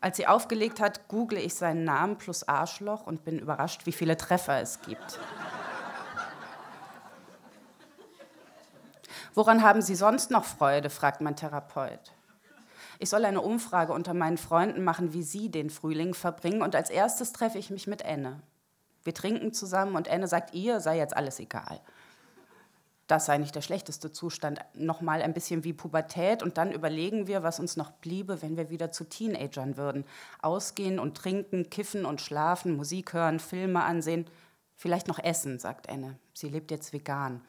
Als 0.00 0.16
sie 0.16 0.26
aufgelegt 0.26 0.80
hat, 0.80 1.08
google 1.08 1.38
ich 1.38 1.54
seinen 1.54 1.84
Namen 1.84 2.16
plus 2.16 2.46
Arschloch 2.48 3.06
und 3.06 3.24
bin 3.24 3.38
überrascht, 3.38 3.84
wie 3.84 3.92
viele 3.92 4.16
Treffer 4.16 4.60
es 4.60 4.80
gibt. 4.80 5.18
Woran 9.34 9.62
haben 9.62 9.82
Sie 9.82 9.94
sonst 9.94 10.30
noch 10.30 10.44
Freude? 10.44 10.90
fragt 10.90 11.20
mein 11.20 11.36
Therapeut. 11.36 12.12
Ich 13.02 13.08
soll 13.08 13.24
eine 13.24 13.40
Umfrage 13.40 13.94
unter 13.94 14.12
meinen 14.12 14.36
Freunden 14.36 14.84
machen, 14.84 15.14
wie 15.14 15.22
sie 15.22 15.50
den 15.50 15.70
Frühling 15.70 16.12
verbringen. 16.12 16.60
Und 16.60 16.76
als 16.76 16.90
erstes 16.90 17.32
treffe 17.32 17.56
ich 17.56 17.70
mich 17.70 17.86
mit 17.86 18.02
Enne. 18.02 18.42
Wir 19.02 19.14
trinken 19.14 19.54
zusammen 19.54 19.96
und 19.96 20.06
Enne 20.06 20.28
sagt, 20.28 20.52
ihr 20.52 20.80
sei 20.80 20.98
jetzt 20.98 21.16
alles 21.16 21.40
egal. 21.40 21.80
Das 23.06 23.24
sei 23.24 23.38
nicht 23.38 23.54
der 23.54 23.62
schlechteste 23.62 24.12
Zustand. 24.12 24.60
Nochmal 24.74 25.22
ein 25.22 25.32
bisschen 25.32 25.64
wie 25.64 25.72
Pubertät 25.72 26.42
und 26.42 26.58
dann 26.58 26.72
überlegen 26.72 27.26
wir, 27.26 27.42
was 27.42 27.58
uns 27.58 27.78
noch 27.78 27.90
bliebe, 27.90 28.42
wenn 28.42 28.58
wir 28.58 28.68
wieder 28.68 28.92
zu 28.92 29.08
Teenagern 29.08 29.78
würden. 29.78 30.04
Ausgehen 30.42 30.98
und 30.98 31.16
trinken, 31.16 31.70
kiffen 31.70 32.04
und 32.04 32.20
schlafen, 32.20 32.76
Musik 32.76 33.14
hören, 33.14 33.40
Filme 33.40 33.82
ansehen, 33.82 34.26
vielleicht 34.76 35.08
noch 35.08 35.18
essen, 35.18 35.58
sagt 35.58 35.88
Enne. 35.88 36.18
Sie 36.34 36.50
lebt 36.50 36.70
jetzt 36.70 36.92
vegan. 36.92 37.40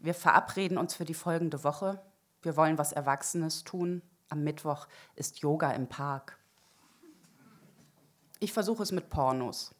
Wir 0.00 0.14
verabreden 0.14 0.78
uns 0.78 0.96
für 0.96 1.04
die 1.04 1.14
folgende 1.14 1.62
Woche. 1.62 2.02
Wir 2.42 2.56
wollen 2.56 2.76
was 2.76 2.90
Erwachsenes 2.92 3.62
tun, 3.62 4.02
am 4.28 4.44
Mittwoch 4.44 4.86
ist 5.16 5.38
Yoga 5.38 5.72
im 5.72 5.88
Park. 5.88 6.38
Ich 8.40 8.52
versuche 8.52 8.82
es 8.82 8.92
mit 8.92 9.10
Pornos. 9.10 9.74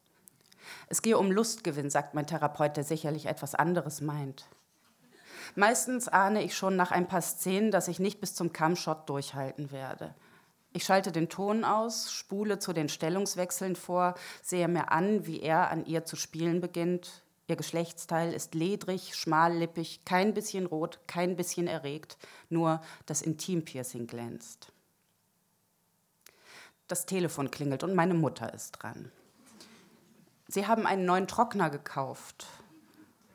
Es 0.88 1.02
gehe 1.02 1.18
um 1.18 1.30
Lustgewinn, 1.30 1.90
sagt 1.90 2.14
mein 2.14 2.26
Therapeut, 2.26 2.76
der 2.76 2.84
sicherlich 2.84 3.26
etwas 3.26 3.54
anderes 3.54 4.00
meint. 4.00 4.46
Meistens 5.54 6.08
ahne 6.08 6.42
ich 6.42 6.56
schon 6.56 6.76
nach 6.76 6.90
ein 6.90 7.06
paar 7.06 7.20
Szenen, 7.20 7.70
dass 7.70 7.88
ich 7.88 7.98
nicht 7.98 8.20
bis 8.20 8.34
zum 8.34 8.52
Cumshot 8.52 9.08
durchhalten 9.08 9.70
werde. 9.70 10.14
Ich 10.72 10.84
schalte 10.84 11.12
den 11.12 11.28
Ton 11.28 11.64
aus, 11.64 12.12
spule 12.12 12.58
zu 12.58 12.72
den 12.72 12.88
Stellungswechseln 12.88 13.76
vor, 13.76 14.14
sehe 14.42 14.66
mir 14.66 14.90
an, 14.90 15.26
wie 15.26 15.40
er 15.40 15.70
an 15.70 15.86
ihr 15.86 16.04
zu 16.04 16.16
spielen 16.16 16.60
beginnt. 16.60 17.23
Ihr 17.46 17.56
Geschlechtsteil 17.56 18.32
ist 18.32 18.54
ledrig, 18.54 19.14
schmallippig, 19.14 20.04
kein 20.04 20.32
bisschen 20.32 20.66
rot, 20.66 21.00
kein 21.06 21.36
bisschen 21.36 21.66
erregt, 21.66 22.16
nur 22.48 22.80
das 23.04 23.20
Intimpiercing 23.20 24.06
glänzt. 24.06 24.72
Das 26.88 27.06
Telefon 27.06 27.50
klingelt 27.50 27.82
und 27.82 27.94
meine 27.94 28.14
Mutter 28.14 28.52
ist 28.54 28.72
dran. 28.72 29.10
Sie 30.48 30.66
haben 30.66 30.86
einen 30.86 31.04
neuen 31.04 31.26
Trockner 31.26 31.70
gekauft. 31.70 32.46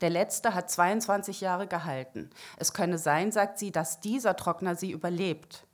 Der 0.02 0.10
letzte 0.10 0.54
hat 0.54 0.72
22 0.72 1.42
Jahre 1.42 1.68
gehalten. 1.68 2.30
Es 2.58 2.74
könne 2.74 2.98
sein, 2.98 3.32
sagt 3.32 3.60
sie, 3.60 3.72
dass 3.72 4.00
dieser 4.00 4.36
Trockner 4.36 4.76
sie 4.76 4.92
überlebt. 4.92 5.66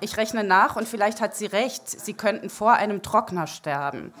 Ich 0.00 0.16
rechne 0.16 0.44
nach 0.44 0.76
und 0.76 0.88
vielleicht 0.88 1.20
hat 1.20 1.36
sie 1.36 1.46
recht, 1.46 1.88
sie 1.88 2.14
könnten 2.14 2.48
vor 2.48 2.72
einem 2.72 3.02
Trockner 3.02 3.46
sterben. 3.46 4.14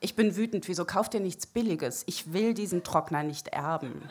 Ich 0.00 0.14
bin 0.14 0.36
wütend, 0.36 0.68
wieso 0.68 0.84
kauft 0.84 1.14
ihr 1.14 1.20
nichts 1.20 1.46
Billiges? 1.46 2.04
Ich 2.06 2.32
will 2.32 2.54
diesen 2.54 2.84
Trockner 2.84 3.22
nicht 3.22 3.48
erben. 3.48 4.08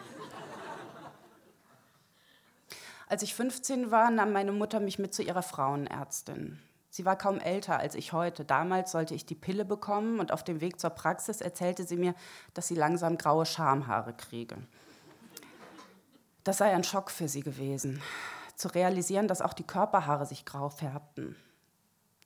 Als 3.08 3.22
ich 3.22 3.36
15 3.36 3.92
war, 3.92 4.10
nahm 4.10 4.32
meine 4.32 4.52
Mutter 4.52 4.80
mich 4.80 4.98
mit 4.98 5.14
zu 5.14 5.22
ihrer 5.22 5.44
Frauenärztin. 5.44 6.60
Sie 6.90 7.06
war 7.06 7.18
kaum 7.18 7.40
älter 7.40 7.78
als 7.78 7.94
ich 7.94 8.14
heute. 8.14 8.46
Damals 8.46 8.92
sollte 8.92 9.14
ich 9.14 9.26
die 9.26 9.36
Pille 9.36 9.66
bekommen 9.66 10.20
und 10.20 10.32
auf 10.32 10.44
dem 10.44 10.62
Weg 10.62 10.80
zur 10.80 10.90
Praxis 10.92 11.42
erzählte 11.42 11.84
sie 11.84 11.98
mir, 11.98 12.16
dass 12.54 12.68
sie 12.68 12.76
langsam 12.76 13.18
graue 13.18 13.46
Schamhaare 13.46 14.14
kriege. 14.14 14.58
Das 16.46 16.58
sei 16.60 16.74
ein 16.74 16.84
Schock 16.84 17.12
für 17.12 17.28
sie 17.28 17.42
gewesen, 17.42 18.02
zu 18.56 18.70
realisieren, 18.70 19.28
dass 19.28 19.42
auch 19.42 19.54
die 19.54 19.68
Körperhaare 19.68 20.26
sich 20.26 20.46
grau 20.46 20.70
färbten. 20.70 21.36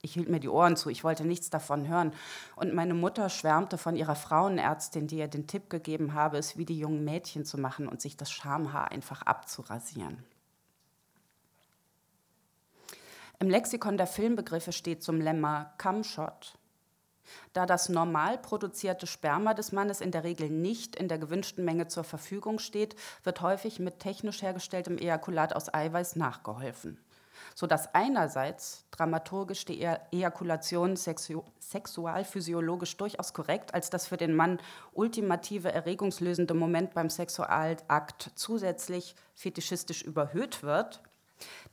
Ich 0.02 0.14
hielt 0.14 0.30
mir 0.30 0.40
die 0.40 0.50
Ohren 0.50 0.78
zu, 0.78 0.90
ich 0.90 1.04
wollte 1.04 1.26
nichts 1.26 1.50
davon 1.50 1.88
hören. 1.88 2.14
Und 2.56 2.74
meine 2.74 2.94
Mutter 2.94 3.30
schwärmte 3.30 3.78
von 3.78 3.98
ihrer 3.98 4.16
Frauenärztin, 4.16 5.08
die 5.08 5.18
ihr 5.18 5.28
den 5.28 5.48
Tipp 5.48 5.70
gegeben 5.70 6.14
habe, 6.14 6.38
es 6.38 6.58
wie 6.58 6.66
die 6.66 6.80
jungen 6.80 7.04
Mädchen 7.04 7.44
zu 7.44 7.58
machen 7.58 7.88
und 7.88 8.02
sich 8.02 8.16
das 8.16 8.32
Schamhaar 8.32 8.92
einfach 8.92 9.24
abzurasieren. 9.24 10.24
Im 13.40 13.50
Lexikon 13.50 13.98
der 13.98 14.08
Filmbegriffe 14.08 14.72
steht 14.72 15.04
zum 15.04 15.20
Lemma 15.20 15.74
Cumshot. 15.78 16.58
Da 17.54 17.66
das 17.66 17.90
normal 17.90 18.38
produzierte 18.38 19.06
Sperma 19.06 19.54
des 19.54 19.72
Mannes 19.72 20.02
in 20.02 20.12
der 20.12 20.24
Regel 20.24 20.50
nicht 20.50 20.96
in 20.96 21.08
der 21.08 21.20
gewünschten 21.20 21.64
Menge 21.64 21.88
zur 21.88 22.04
Verfügung 22.04 22.60
steht, 22.60 22.96
wird 23.24 23.42
häufig 23.42 23.80
mit 23.80 24.00
technisch 24.00 24.42
hergestelltem 24.42 24.98
Ejakulat 24.98 25.56
aus 25.56 25.74
Eiweiß 25.74 26.16
nachgeholfen 26.16 26.98
sodass 27.56 27.94
einerseits 27.94 28.86
dramaturgisch 28.92 29.66
die 29.66 29.84
Ejakulation 30.12 30.96
sexu 30.96 31.44
sexualphysiologisch 31.60 32.98
durchaus 32.98 33.34
korrekt 33.34 33.74
als 33.74 33.90
das 33.90 34.08
für 34.08 34.18
den 34.18 34.36
Mann 34.36 34.60
ultimative 34.94 35.72
erregungslösende 35.72 36.54
Moment 36.54 36.94
beim 36.94 37.10
Sexualakt 37.10 38.32
zusätzlich 38.36 39.16
fetischistisch 39.36 40.02
überhöht 40.02 40.64
wird, 40.64 41.02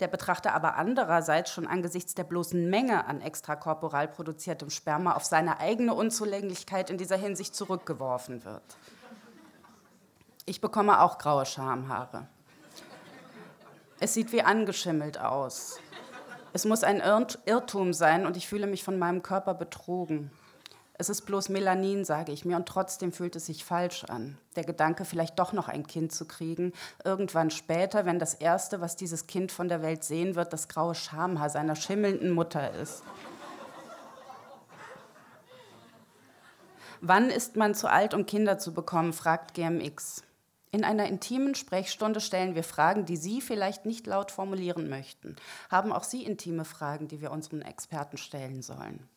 der 0.01 0.09
Betrachter 0.09 0.55
aber 0.55 0.77
andererseits 0.77 1.51
schon 1.51 1.67
angesichts 1.67 2.15
der 2.15 2.25
bloßen 2.25 2.69
Menge 2.69 3.07
an 3.07 3.21
extrakorporal 3.21 4.09
produziertem 4.09 4.71
Sperma 4.71 5.15
auf 5.15 5.25
seine 5.25 5.59
eigene 5.61 5.95
Unzulänglichkeit 5.95 6.91
in 6.91 6.99
dieser 6.99 7.17
Hinsicht 7.17 7.55
zurückgeworfen 7.55 8.45
wird. 8.45 8.77
Ich 10.45 10.61
bekomme 10.61 11.01
auch 11.01 11.19
graue 11.19 11.47
Schamhaare. 11.47 12.29
Es 13.99 14.13
sieht 14.13 14.33
wie 14.33 14.43
angeschimmelt 14.43 15.19
aus. 15.19 15.79
Es 16.53 16.65
muss 16.65 16.85
ein 16.85 17.03
Irrtum 17.47 17.93
sein 17.93 18.27
und 18.27 18.37
ich 18.37 18.47
fühle 18.47 18.67
mich 18.67 18.85
von 18.85 18.99
meinem 18.99 19.23
Körper 19.23 19.55
betrogen. 19.55 20.31
Es 20.99 21.11
ist 21.11 21.23
bloß 21.23 21.51
Melanin, 21.51 22.05
sage 22.05 22.33
ich 22.33 22.45
mir, 22.45 22.57
und 22.57 22.67
trotzdem 22.67 23.13
fühlt 23.13 23.37
es 23.37 23.47
sich 23.47 23.65
falsch 23.65 24.05
an. 24.05 24.39
Der 24.55 24.65
Gedanke, 24.65 25.05
vielleicht 25.05 25.39
doch 25.39 25.53
noch 25.53 25.69
ein 25.69 25.87
Kind 25.87 26.13
zu 26.13 26.27
kriegen, 26.27 26.73
irgendwann 27.05 27.51
später, 27.51 28.07
wenn 28.07 28.19
das 28.19 28.33
Erste, 28.33 28.81
was 28.81 28.97
dieses 28.97 29.27
Kind 29.27 29.53
von 29.53 29.69
der 29.69 29.83
Welt 29.83 30.05
sehen 30.05 30.35
wird, 30.35 30.53
das 30.53 30.69
graue 30.69 30.95
Schamhaar 30.95 31.51
seiner 31.51 31.77
schimmelnden 31.77 32.31
Mutter 32.31 32.73
ist. 32.75 33.03
Wann 37.03 37.29
ist 37.29 37.57
man 37.57 37.75
zu 37.75 37.91
alt, 37.91 38.15
um 38.15 38.25
Kinder 38.25 38.59
zu 38.59 38.73
bekommen, 38.73 39.13
fragt 39.13 39.53
GMX. 39.53 40.23
In 40.73 40.85
einer 40.85 41.07
intimen 41.07 41.55
Sprechstunde 41.55 42.21
stellen 42.21 42.55
wir 42.55 42.65
Fragen, 42.65 43.07
die 43.07 43.17
Sie 43.17 43.41
vielleicht 43.41 43.87
nicht 43.87 44.07
laut 44.07 44.31
formulieren 44.31 44.89
möchten. 44.89 45.37
Haben 45.71 45.93
auch 45.93 46.05
Sie 46.05 46.25
intime 46.25 46.65
Fragen, 46.65 47.09
die 47.09 47.21
wir 47.21 47.31
unseren 47.31 47.63
Experten 47.63 48.17
stellen 48.17 48.63
sollen? 48.63 49.09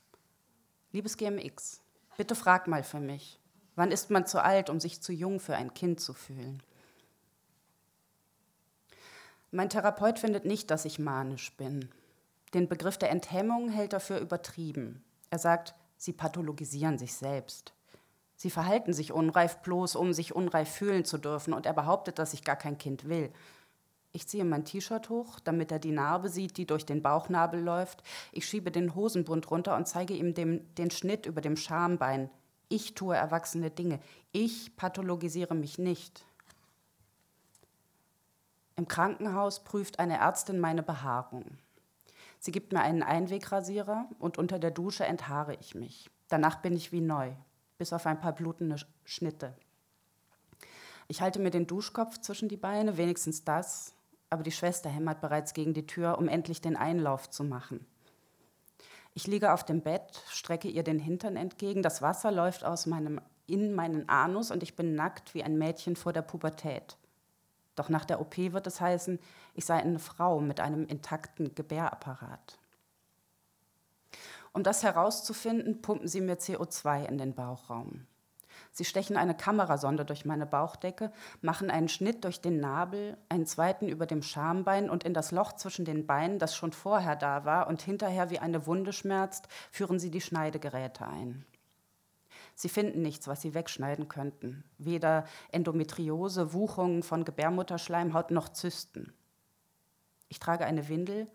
Liebes 0.92 1.18
GMX, 1.18 1.82
bitte 2.18 2.36
frag 2.36 2.68
mal 2.68 2.84
für 2.84 3.00
mich. 3.00 3.40
Wann 3.76 3.92
ist 3.92 4.10
man 4.10 4.26
zu 4.26 4.44
alt, 4.44 4.70
um 4.70 4.80
sich 4.80 5.02
zu 5.02 5.12
jung 5.12 5.40
für 5.40 5.56
ein 5.56 5.74
Kind 5.74 6.00
zu 6.00 6.14
fühlen? 6.14 6.62
Mein 9.52 9.70
Therapeut 9.70 10.20
findet 10.20 10.46
nicht, 10.46 10.70
dass 10.70 10.86
ich 10.86 11.00
manisch 11.00 11.56
bin. 11.58 11.90
Den 12.54 12.68
Begriff 12.68 12.98
der 12.98 13.10
Enthemmung 13.10 13.70
hält 13.70 13.94
er 13.94 14.00
für 14.00 14.18
übertrieben. 14.18 15.04
Er 15.30 15.40
sagt, 15.40 15.76
sie 15.98 16.14
pathologisieren 16.14 16.98
sich 16.98 17.14
selbst. 17.14 17.74
Sie 18.40 18.50
verhalten 18.50 18.94
sich 18.94 19.12
unreif 19.12 19.58
bloß, 19.58 19.98
um 19.98 20.14
sich 20.14 20.34
unreif 20.34 20.70
fühlen 20.70 21.04
zu 21.04 21.18
dürfen. 21.18 21.52
Und 21.52 21.66
er 21.66 21.74
behauptet, 21.74 22.20
dass 22.20 22.34
ich 22.34 22.46
gar 22.46 22.56
kein 22.56 22.78
Kind 22.78 23.10
will. 23.10 23.34
Ich 24.14 24.30
ziehe 24.30 24.46
mein 24.46 24.64
T-Shirt 24.64 25.10
hoch, 25.10 25.42
damit 25.42 25.74
er 25.74 25.80
die 25.80 25.92
Narbe 25.92 26.30
sieht, 26.30 26.56
die 26.56 26.66
durch 26.66 26.86
den 26.86 27.04
Bauchnabel 27.04 27.62
läuft. 27.62 28.02
Ich 28.32 28.46
schiebe 28.48 28.72
den 28.72 28.96
Hosenbund 28.96 29.52
runter 29.52 29.76
und 29.76 29.90
zeige 29.90 30.14
ihm 30.14 30.34
dem, 30.36 30.74
den 30.76 30.90
Schnitt 30.90 31.26
über 31.26 31.42
dem 31.42 31.58
Schambein. 31.58 32.30
Ich 32.70 32.96
tue 32.96 33.14
erwachsene 33.14 33.72
Dinge. 33.72 34.00
Ich 34.32 34.74
pathologisiere 34.78 35.54
mich 35.54 35.78
nicht. 35.78 36.24
Im 38.78 38.88
Krankenhaus 38.88 39.66
prüft 39.66 40.00
eine 40.00 40.18
Ärztin 40.18 40.62
meine 40.62 40.82
Behaarung. 40.82 41.58
Sie 42.40 42.54
gibt 42.54 42.72
mir 42.72 42.80
einen 42.80 43.04
Einwegrasierer 43.04 44.08
und 44.18 44.38
unter 44.38 44.60
der 44.60 44.72
Dusche 44.72 45.06
enthaare 45.06 45.56
ich 45.56 45.76
mich. 45.76 46.10
Danach 46.30 46.62
bin 46.62 46.78
ich 46.78 46.94
wie 46.94 47.02
neu 47.02 47.34
bis 47.80 47.94
auf 47.94 48.06
ein 48.06 48.20
paar 48.20 48.34
blutende 48.34 48.76
Schnitte. 49.06 49.56
Ich 51.08 51.22
halte 51.22 51.40
mir 51.40 51.50
den 51.50 51.66
Duschkopf 51.66 52.20
zwischen 52.20 52.50
die 52.50 52.58
Beine, 52.58 52.98
wenigstens 52.98 53.44
das, 53.44 53.96
aber 54.30 54.44
die 54.44 54.52
Schwester 54.52 54.90
hämmert 54.90 55.22
bereits 55.22 55.56
gegen 55.56 55.74
die 55.74 55.88
Tür, 55.88 56.20
um 56.20 56.28
endlich 56.28 56.62
den 56.62 56.76
Einlauf 56.76 57.32
zu 57.32 57.44
machen. 57.44 57.88
Ich 59.16 59.26
liege 59.26 59.54
auf 59.54 59.64
dem 59.64 59.82
Bett, 59.82 60.24
strecke 60.30 60.68
ihr 60.68 60.84
den 60.84 61.00
Hintern 61.00 61.36
entgegen, 61.36 61.82
das 61.82 62.04
Wasser 62.04 62.32
läuft 62.32 62.64
aus 62.64 62.86
meinem, 62.86 63.20
in 63.48 63.74
meinen 63.74 64.08
Anus 64.08 64.52
und 64.52 64.62
ich 64.62 64.76
bin 64.76 64.94
nackt 64.94 65.34
wie 65.34 65.44
ein 65.44 65.58
Mädchen 65.58 65.96
vor 65.96 66.14
der 66.14 66.22
Pubertät. 66.22 66.98
Doch 67.76 67.90
nach 67.90 68.06
der 68.06 68.22
OP 68.22 68.38
wird 68.38 68.68
es 68.68 68.82
heißen, 68.82 69.20
ich 69.56 69.66
sei 69.66 69.78
eine 69.78 70.00
Frau 70.00 70.42
mit 70.42 70.60
einem 70.60 70.86
intakten 70.86 71.56
Gebärapparat. 71.56 72.60
Um 74.60 74.64
das 74.64 74.84
herauszufinden, 74.84 75.82
pumpen 75.82 76.10
sie 76.10 76.20
mir 76.20 76.38
CO2 76.38 77.06
in 77.06 77.18
den 77.18 77.34
Bauchraum. 77.34 78.06
Sie 78.74 78.84
stechen 78.84 79.16
eine 79.16 79.34
Kamerasonde 79.34 80.04
durch 80.04 80.26
meine 80.26 80.46
Bauchdecke, 80.46 81.14
machen 81.40 81.72
einen 81.72 81.88
Schnitt 81.88 82.26
durch 82.26 82.42
den 82.42 82.60
Nabel, 82.60 83.16
einen 83.30 83.46
zweiten 83.46 83.88
über 83.88 84.06
dem 84.06 84.22
Schambein 84.22 84.90
und 84.90 85.06
in 85.06 85.14
das 85.14 85.32
Loch 85.32 85.54
zwischen 85.54 85.86
den 85.86 86.06
Beinen, 86.06 86.40
das 86.40 86.58
schon 86.58 86.74
vorher 86.74 87.16
da 87.16 87.46
war 87.46 87.68
und 87.68 87.82
hinterher 87.82 88.32
wie 88.32 88.40
eine 88.40 88.66
Wunde 88.68 88.92
schmerzt, 88.92 89.48
führen 89.72 89.98
sie 89.98 90.12
die 90.12 90.20
Schneidegeräte 90.20 91.08
ein. 91.08 91.46
Sie 92.54 92.68
finden 92.68 93.02
nichts, 93.02 93.30
was 93.30 93.42
sie 93.42 93.54
wegschneiden 93.54 94.10
könnten. 94.10 94.66
Weder 94.78 95.24
Endometriose, 95.54 96.52
Wuchungen 96.52 97.02
von 97.02 97.24
Gebärmutterschleimhaut 97.24 98.32
noch 98.32 98.50
Zysten. 98.50 99.14
Ich 100.28 100.40
trage 100.40 100.66
eine 100.66 100.90
Windel, 100.90 101.28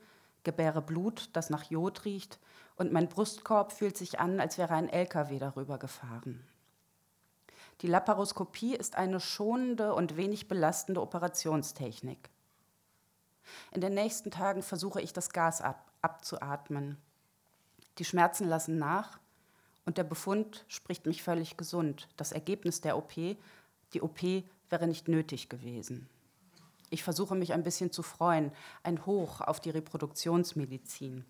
gebäre 0.42 0.82
Blut, 0.82 1.30
das 1.32 1.48
nach 1.48 1.64
Jod 1.70 2.04
riecht, 2.04 2.38
und 2.76 2.92
mein 2.92 3.08
Brustkorb 3.08 3.72
fühlt 3.72 3.96
sich 3.96 4.20
an, 4.20 4.40
als 4.40 4.58
wäre 4.58 4.74
ein 4.74 4.88
LKW 4.88 5.38
darüber 5.38 5.78
gefahren. 5.78 6.44
Die 7.80 7.86
Laparoskopie 7.86 8.74
ist 8.74 8.96
eine 8.96 9.20
schonende 9.20 9.94
und 9.94 10.16
wenig 10.16 10.48
belastende 10.48 11.00
Operationstechnik. 11.00 12.30
In 13.72 13.80
den 13.80 13.94
nächsten 13.94 14.30
Tagen 14.30 14.62
versuche 14.62 15.00
ich 15.00 15.12
das 15.12 15.30
Gas 15.30 15.60
ab, 15.60 15.90
abzuatmen. 16.02 16.96
Die 17.98 18.04
Schmerzen 18.04 18.48
lassen 18.48 18.78
nach 18.78 19.18
und 19.84 19.98
der 19.98 20.04
Befund 20.04 20.64
spricht 20.68 21.06
mich 21.06 21.22
völlig 21.22 21.56
gesund. 21.56 22.08
Das 22.16 22.32
Ergebnis 22.32 22.80
der 22.80 22.96
OP, 22.96 23.14
die 23.14 24.02
OP 24.02 24.22
wäre 24.70 24.86
nicht 24.86 25.08
nötig 25.08 25.48
gewesen. 25.48 26.08
Ich 26.90 27.02
versuche 27.02 27.34
mich 27.34 27.52
ein 27.52 27.64
bisschen 27.64 27.90
zu 27.90 28.02
freuen, 28.02 28.52
ein 28.82 29.04
Hoch 29.04 29.40
auf 29.40 29.60
die 29.60 29.70
Reproduktionsmedizin. 29.70 31.24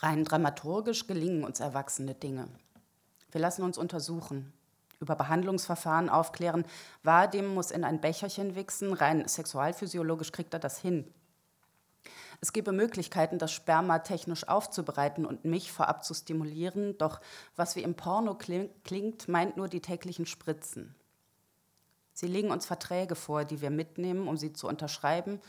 Rein 0.00 0.24
dramaturgisch 0.24 1.06
gelingen 1.06 1.44
uns 1.44 1.60
erwachsene 1.60 2.14
Dinge. 2.14 2.48
Wir 3.32 3.40
lassen 3.40 3.62
uns 3.62 3.76
untersuchen, 3.78 4.52
über 5.00 5.16
Behandlungsverfahren 5.16 6.08
aufklären. 6.08 6.64
Vadim 7.02 7.54
muss 7.54 7.70
in 7.70 7.84
ein 7.84 8.00
Becherchen 8.00 8.54
wichsen, 8.54 8.92
rein 8.92 9.26
sexualphysiologisch 9.26 10.32
kriegt 10.32 10.54
er 10.54 10.60
das 10.60 10.78
hin. 10.78 11.12
Es 12.40 12.52
gäbe 12.52 12.70
Möglichkeiten, 12.70 13.38
das 13.38 13.50
Sperma 13.50 13.98
technisch 13.98 14.46
aufzubereiten 14.46 15.26
und 15.26 15.44
mich 15.44 15.72
vorab 15.72 16.04
zu 16.04 16.14
stimulieren, 16.14 16.96
doch 16.98 17.20
was 17.56 17.74
wie 17.74 17.82
im 17.82 17.94
Porno 17.94 18.36
klingt, 18.36 19.26
meint 19.26 19.56
nur 19.56 19.68
die 19.68 19.80
täglichen 19.80 20.26
Spritzen. 20.26 20.94
Sie 22.12 22.28
legen 22.28 22.52
uns 22.52 22.66
Verträge 22.66 23.16
vor, 23.16 23.44
die 23.44 23.60
wir 23.60 23.70
mitnehmen, 23.70 24.28
um 24.28 24.36
sie 24.36 24.52
zu 24.52 24.68
unterschreiben, 24.68 25.40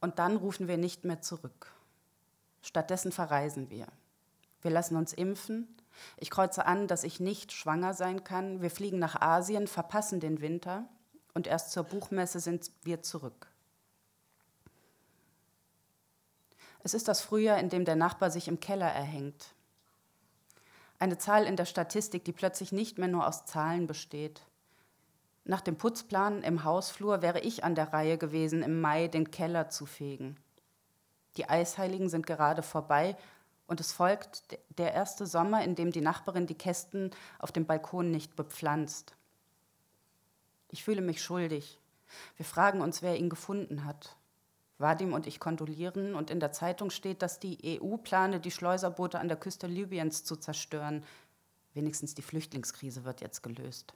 und 0.00 0.18
dann 0.18 0.36
rufen 0.36 0.68
wir 0.68 0.76
nicht 0.76 1.04
mehr 1.04 1.22
zurück. 1.22 1.72
Stattdessen 2.62 3.12
verreisen 3.12 3.70
wir. 3.70 3.86
Wir 4.62 4.70
lassen 4.70 4.96
uns 4.96 5.12
impfen. 5.12 5.68
Ich 6.16 6.30
kreuze 6.30 6.64
an, 6.64 6.88
dass 6.88 7.04
ich 7.04 7.20
nicht 7.20 7.52
schwanger 7.52 7.94
sein 7.94 8.24
kann. 8.24 8.62
Wir 8.62 8.70
fliegen 8.70 8.98
nach 8.98 9.20
Asien, 9.20 9.66
verpassen 9.66 10.20
den 10.20 10.40
Winter 10.40 10.88
und 11.34 11.46
erst 11.46 11.72
zur 11.72 11.84
Buchmesse 11.84 12.40
sind 12.40 12.70
wir 12.82 13.02
zurück. 13.02 13.48
Es 16.84 16.94
ist 16.94 17.08
das 17.08 17.20
Frühjahr, 17.20 17.58
in 17.58 17.68
dem 17.68 17.84
der 17.84 17.96
Nachbar 17.96 18.30
sich 18.30 18.48
im 18.48 18.58
Keller 18.58 18.88
erhängt. 18.88 19.54
Eine 20.98 21.18
Zahl 21.18 21.46
in 21.46 21.56
der 21.56 21.64
Statistik, 21.64 22.24
die 22.24 22.32
plötzlich 22.32 22.72
nicht 22.72 22.98
mehr 22.98 23.08
nur 23.08 23.26
aus 23.26 23.44
Zahlen 23.44 23.86
besteht. 23.86 24.42
Nach 25.44 25.60
dem 25.60 25.76
Putzplan 25.76 26.42
im 26.42 26.64
Hausflur 26.64 27.22
wäre 27.22 27.40
ich 27.40 27.64
an 27.64 27.74
der 27.74 27.92
Reihe 27.92 28.18
gewesen, 28.18 28.62
im 28.62 28.80
Mai 28.80 29.08
den 29.08 29.30
Keller 29.30 29.68
zu 29.68 29.86
fegen. 29.86 30.36
Die 31.36 31.48
Eisheiligen 31.48 32.08
sind 32.08 32.26
gerade 32.26 32.62
vorbei 32.62 33.16
und 33.66 33.80
es 33.80 33.92
folgt 33.92 34.58
der 34.76 34.92
erste 34.92 35.26
Sommer, 35.26 35.64
in 35.64 35.74
dem 35.74 35.92
die 35.92 36.00
Nachbarin 36.00 36.46
die 36.46 36.54
Kästen 36.54 37.10
auf 37.38 37.52
dem 37.52 37.64
Balkon 37.64 38.10
nicht 38.10 38.36
bepflanzt. 38.36 39.14
Ich 40.68 40.84
fühle 40.84 41.00
mich 41.00 41.22
schuldig. 41.22 41.78
Wir 42.36 42.44
fragen 42.44 42.80
uns, 42.80 43.02
wer 43.02 43.16
ihn 43.16 43.30
gefunden 43.30 43.84
hat. 43.84 44.16
Vadim 44.78 45.12
und 45.12 45.26
ich 45.26 45.38
kondolieren 45.38 46.14
und 46.14 46.30
in 46.30 46.40
der 46.40 46.52
Zeitung 46.52 46.90
steht, 46.90 47.22
dass 47.22 47.38
die 47.38 47.80
EU 47.80 47.96
plane, 47.96 48.40
die 48.40 48.50
Schleuserboote 48.50 49.18
an 49.18 49.28
der 49.28 49.36
Küste 49.36 49.66
Libyens 49.66 50.24
zu 50.24 50.36
zerstören. 50.36 51.04
Wenigstens 51.72 52.14
die 52.14 52.22
Flüchtlingskrise 52.22 53.04
wird 53.04 53.20
jetzt 53.20 53.42
gelöst. 53.42 53.94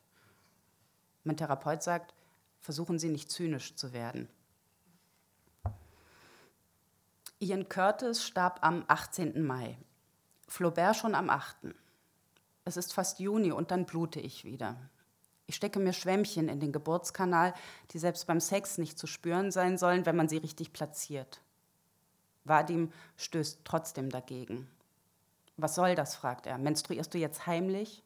Mein 1.24 1.37
Therapeut 1.37 1.82
sagt, 1.82 2.14
versuchen 2.61 2.98
Sie 2.98 3.08
nicht 3.08 3.30
zynisch 3.30 3.74
zu 3.74 3.92
werden. 3.92 4.28
Ian 7.38 7.68
Curtis 7.68 8.25
starb 8.25 8.61
am 8.62 8.87
18. 8.88 9.44
Mai, 9.44 9.77
Flaubert 10.49 10.96
schon 10.96 11.14
am 11.14 11.29
8. 11.29 11.75
Es 12.64 12.79
ist 12.79 12.94
fast 12.94 13.20
Juni 13.20 13.53
und 13.53 13.70
dann 13.70 13.85
blute 13.85 14.20
ich 14.20 14.46
wieder. 14.46 14.77
Ich 15.46 15.57
stecke 15.57 15.79
mir 15.79 15.92
Schwämmchen 15.92 16.49
in 16.49 16.61
den 16.61 16.72
Geburtskanal, 16.72 17.53
die 17.90 17.99
selbst 17.99 18.27
beim 18.27 18.40
Sex 18.40 18.79
nicht 18.79 18.99
zu 18.99 19.07
spüren 19.07 19.51
sein 19.51 19.77
sollen, 19.77 20.07
wenn 20.07 20.16
man 20.16 20.31
sie 20.31 20.38
richtig 20.38 20.72
platziert. 20.72 21.42
Vadim 22.44 22.90
stößt 23.18 23.61
trotzdem 23.64 24.09
dagegen. 24.09 24.66
Was 25.59 25.75
soll 25.75 25.94
das? 25.94 26.16
fragt 26.16 26.46
er. 26.46 26.57
Menstruierst 26.57 27.12
du 27.12 27.18
jetzt 27.18 27.46
heimlich? 27.46 28.03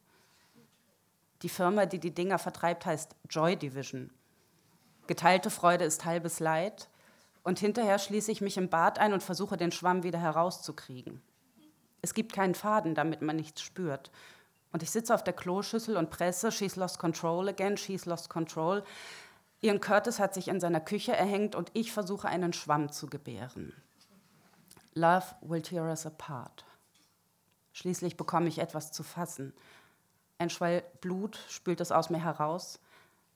Die 1.41 1.49
Firma, 1.49 1.85
die 1.85 1.99
die 1.99 2.13
Dinger 2.13 2.37
vertreibt, 2.37 2.85
heißt 2.85 3.15
Joy 3.29 3.55
Division. 3.55 4.11
Geteilte 5.07 5.49
Freude 5.49 5.85
ist 5.85 6.03
halbes 6.03 6.41
Leid. 6.41 6.89
Und 7.43 7.59
hinterher 7.59 7.97
schließe 7.97 8.31
ich 8.31 8.41
mich 8.41 8.57
im 8.57 8.69
Bad 8.69 8.99
ein 8.99 9.13
und 9.13 9.23
versuche, 9.23 9.57
den 9.57 9.71
Schwamm 9.71 10.03
wieder 10.03 10.19
herauszukriegen. 10.19 11.21
Es 12.01 12.13
gibt 12.13 12.33
keinen 12.33 12.55
Faden, 12.55 12.95
damit 12.95 13.21
man 13.21 13.35
nichts 13.35 13.61
spürt. 13.61 14.11
Und 14.71 14.83
ich 14.83 14.91
sitze 14.91 15.13
auf 15.13 15.23
der 15.23 15.33
Kloschüssel 15.33 15.97
und 15.97 16.09
presse, 16.09 16.51
she's 16.51 16.75
lost 16.75 16.99
control 16.99 17.49
again, 17.49 17.77
she's 17.77 18.05
lost 18.05 18.29
control. 18.29 18.83
Ian 19.61 19.79
Curtis 19.79 20.19
hat 20.19 20.33
sich 20.33 20.47
in 20.47 20.59
seiner 20.59 20.79
Küche 20.79 21.15
erhängt 21.15 21.55
und 21.55 21.69
ich 21.73 21.91
versuche, 21.91 22.27
einen 22.27 22.53
Schwamm 22.53 22.91
zu 22.91 23.07
gebären. 23.07 23.73
Love 24.93 25.25
will 25.41 25.61
tear 25.61 25.83
us 25.83 26.05
apart. 26.05 26.65
Schließlich 27.73 28.17
bekomme 28.17 28.47
ich 28.47 28.59
etwas 28.59 28.91
zu 28.91 29.03
fassen. 29.03 29.53
Ein 30.37 30.49
Schwall 30.49 30.83
Blut 31.01 31.39
spült 31.49 31.81
es 31.81 31.91
aus 31.91 32.09
mir 32.09 32.23
heraus 32.23 32.79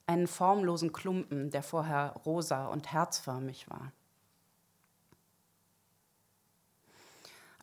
einen 0.08 0.28
formlosen 0.28 0.94
Klumpen, 0.94 1.50
der 1.50 1.63
vorher 1.63 2.15
rosa 2.26 2.68
und 2.68 2.91
herzförmig 2.91 3.70
war. 3.70 3.91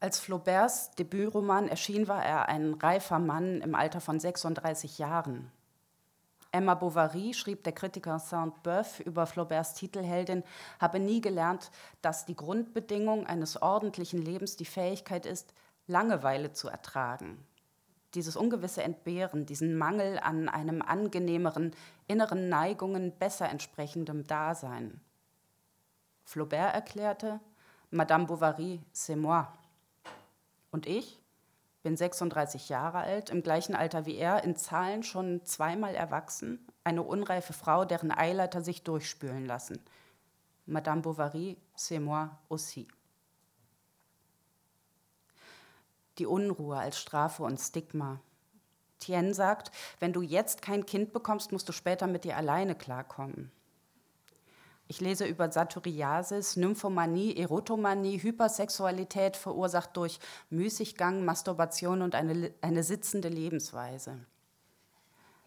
Als 0.03 0.19
Flauberts 0.19 0.91
Debütroman 0.97 1.69
erschien, 1.69 2.09
war 2.09 2.25
er 2.25 2.49
ein 2.49 2.75
reifer 2.75 3.21
Mann 3.21 3.61
im 3.61 3.77
Alter 3.77 4.01
von 4.01 4.19
36 4.19 4.99
Jahren. 4.99 5.53
Emma 6.51 6.75
Bovary 6.75 7.33
schrieb 7.33 7.65
der 7.65 7.73
Kritiker 7.73 8.19
Saint-Beuve 8.19 9.05
über 9.05 9.27
Flauberts 9.27 9.75
Titelheldin, 9.75 10.43
habe 10.81 10.99
nie 10.99 11.21
gelernt, 11.21 11.71
dass 12.03 12.27
die 12.27 12.37
Grundbedingung 12.37 13.27
eines 13.27 13.63
ordentlichen 13.63 14.21
Lebens 14.21 14.57
die 14.57 14.67
Fähigkeit 14.67 15.25
ist, 15.25 15.55
Langeweile 15.87 16.53
zu 16.53 16.69
ertragen, 16.69 17.39
dieses 18.15 18.37
ungewisse 18.37 18.83
Entbehren, 18.83 19.47
diesen 19.47 19.79
Mangel 19.79 20.19
an 20.19 20.49
einem 20.49 20.83
angenehmeren, 20.83 21.75
inneren 22.13 22.49
Neigungen 22.49 23.17
besser 23.19 23.49
entsprechendem 23.49 24.27
Dasein. 24.27 25.01
Flaubert 26.25 26.75
erklärte, 26.75 27.41
Madame 27.91 28.27
Bovary, 28.27 28.81
c'est 28.95 29.17
moi. 29.17 29.47
Und 30.71 30.87
ich 30.87 31.21
bin 31.83 31.97
36 31.97 32.69
Jahre 32.69 32.99
alt, 32.99 33.31
im 33.31 33.43
gleichen 33.43 33.75
Alter 33.75 34.07
wie 34.07 34.17
er, 34.17 34.45
in 34.45 34.57
Zahlen 34.57 35.03
schon 35.03 35.45
zweimal 35.45 35.95
erwachsen, 35.95 36.65
eine 36.85 37.03
unreife 37.03 37.53
Frau, 37.53 37.85
deren 37.85 38.13
Eileiter 38.13 38.63
sich 38.63 38.83
durchspülen 38.85 39.47
lassen. 39.47 39.81
Madame 40.65 41.03
Bovary, 41.03 41.57
c'est 41.77 41.99
moi 41.99 42.31
aussi 42.49 42.87
die 46.19 46.27
Unruhe 46.27 46.79
als 46.79 47.01
Strafe 47.01 47.43
und 47.43 47.59
Stigma. 47.59 48.21
Tien 49.03 49.35
sagt, 49.35 49.71
wenn 49.99 50.13
du 50.13 50.23
jetzt 50.23 50.63
kein 50.63 50.87
Kind 50.87 51.13
bekommst, 51.13 51.53
musst 51.53 51.69
du 51.69 51.73
später 51.73 52.07
mit 52.07 52.25
dir 52.25 52.37
alleine 52.37 52.75
klarkommen. 52.75 53.51
Ich 54.89 55.01
lese 55.01 55.25
über 55.25 55.51
Satyriasis, 55.51 56.57
Nymphomanie, 56.57 57.37
Erotomanie, 57.37 58.23
Hypersexualität 58.23 59.37
verursacht 59.37 59.97
durch 59.97 60.21
Müßiggang, 60.51 61.25
Masturbation 61.25 62.03
und 62.03 62.15
eine, 62.15 62.53
eine 62.61 62.83
sitzende 62.83 63.29
Lebensweise. 63.29 64.19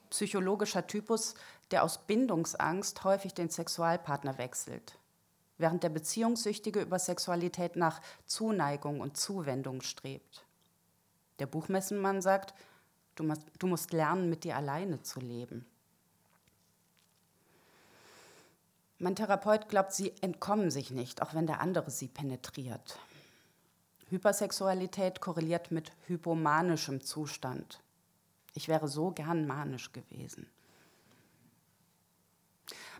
Psychologischer 0.10 0.88
Typus, 0.88 1.36
der 1.72 1.84
aus 1.84 2.00
Bindungsangst 2.00 3.04
häufig 3.04 3.34
den 3.34 3.50
Sexualpartner 3.50 4.38
wechselt, 4.38 4.98
während 5.58 5.84
der 5.84 5.90
Beziehungssüchtige 5.90 6.82
über 6.82 7.00
Sexualität 7.00 7.76
nach 7.76 8.02
Zuneigung 8.26 9.00
und 9.00 9.18
Zuwendung 9.18 9.82
strebt. 9.82 10.46
Der 11.40 11.48
Buchmessenmann 11.48 12.22
sagt, 12.22 12.54
du 13.16 13.24
musst, 13.24 13.42
du 13.60 13.68
musst 13.68 13.94
lernen, 13.94 14.30
mit 14.30 14.44
dir 14.44 14.56
alleine 14.56 15.02
zu 15.02 15.20
leben. 15.20 15.66
Mein 18.98 19.16
Therapeut 19.16 19.68
glaubt, 19.68 19.94
sie 19.94 20.14
entkommen 20.22 20.72
sich 20.72 20.92
nicht, 20.92 21.22
auch 21.22 21.34
wenn 21.34 21.48
der 21.48 21.60
andere 21.60 21.92
sie 21.92 22.08
penetriert. 22.08 22.98
Hypersexualität 24.10 25.20
korreliert 25.20 25.72
mit 25.72 25.92
hypomanischem 26.08 27.02
Zustand. 27.02 27.82
Ich 28.54 28.68
wäre 28.68 28.88
so 28.88 29.12
gern 29.12 29.48
manisch 29.48 29.92
gewesen. 29.92 30.48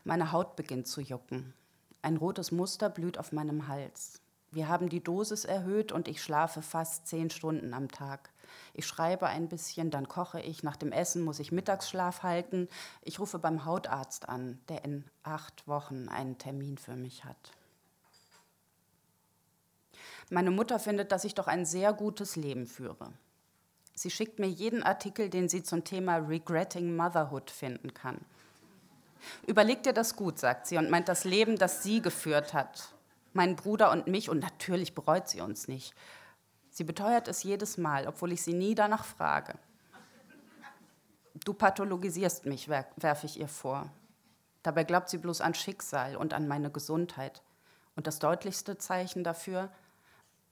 Meine 0.04 0.32
Haut 0.32 0.56
beginnt 0.56 0.88
zu 0.88 1.00
jucken. 1.00 1.54
Ein 2.02 2.18
rotes 2.18 2.52
Muster 2.52 2.90
blüht 2.90 3.18
auf 3.18 3.32
meinem 3.32 3.68
Hals. 3.68 4.22
Wir 4.52 4.68
haben 4.68 4.90
die 4.90 5.04
Dosis 5.04 5.46
erhöht 5.46 5.92
und 5.92 6.08
ich 6.08 6.22
schlafe 6.22 6.62
fast 6.62 7.08
zehn 7.08 7.30
Stunden 7.30 7.74
am 7.74 7.90
Tag. 7.90 8.30
Ich 8.74 8.86
schreibe 8.86 9.28
ein 9.28 9.48
bisschen, 9.48 9.92
dann 9.92 10.08
koche 10.08 10.42
ich. 10.42 10.64
Nach 10.64 10.76
dem 10.76 10.92
Essen 10.92 11.24
muss 11.24 11.40
ich 11.40 11.52
Mittagsschlaf 11.52 12.24
halten. 12.24 12.68
Ich 13.02 13.20
rufe 13.20 13.40
beim 13.40 13.66
Hautarzt 13.66 14.28
an, 14.30 14.60
der 14.70 14.84
in 14.86 15.06
acht 15.24 15.68
Wochen 15.68 16.10
einen 16.10 16.38
Termin 16.38 16.78
für 16.78 16.96
mich 16.96 17.26
hat. 17.26 17.52
Meine 20.30 20.52
Mutter 20.52 20.80
findet, 20.80 21.12
dass 21.12 21.24
ich 21.24 21.36
doch 21.36 21.48
ein 21.48 21.66
sehr 21.66 21.94
gutes 21.94 22.36
Leben 22.36 22.66
führe. 22.66 23.14
Sie 23.94 24.10
schickt 24.10 24.40
mir 24.40 24.48
jeden 24.48 24.84
Artikel, 24.84 25.30
den 25.30 25.48
sie 25.48 25.64
zum 25.64 25.84
Thema 25.84 26.18
Regretting 26.18 26.96
Motherhood 26.96 27.50
finden 27.50 27.94
kann. 27.94 28.20
Überleg 29.48 29.84
dir 29.84 29.94
das 29.94 30.16
gut, 30.16 30.40
sagt 30.40 30.68
sie, 30.68 30.78
und 30.78 30.90
meint 30.90 31.08
das 31.08 31.24
Leben, 31.24 31.58
das 31.58 31.84
sie 31.84 32.02
geführt 32.02 32.54
hat. 32.54 32.90
Meinen 33.34 33.56
Bruder 33.56 33.92
und 33.92 34.08
mich, 34.08 34.30
und 34.30 34.40
natürlich 34.40 34.94
bereut 34.96 35.30
sie 35.30 35.42
uns 35.42 35.68
nicht. 35.68 35.94
Sie 36.76 36.84
beteuert 36.84 37.30
es 37.30 37.44
jedes 37.44 37.78
Mal, 37.78 38.06
obwohl 38.06 38.34
ich 38.34 38.42
sie 38.42 38.52
nie 38.52 38.76
danach 38.76 39.06
frage. 39.06 39.58
Du 41.46 41.54
pathologisierst 41.54 42.46
mich, 42.46 42.68
werfe 42.68 43.26
ich 43.26 43.40
ihr 43.40 43.48
vor. 43.48 43.90
Dabei 44.62 44.84
glaubt 44.84 45.10
sie 45.10 45.20
bloß 45.20 45.40
an 45.40 45.54
Schicksal 45.54 46.18
und 46.18 46.34
an 46.34 46.50
meine 46.50 46.70
Gesundheit. 46.70 47.42
Und 47.96 48.08
das 48.08 48.20
deutlichste 48.20 48.78
Zeichen 48.78 49.24
dafür, 49.24 49.72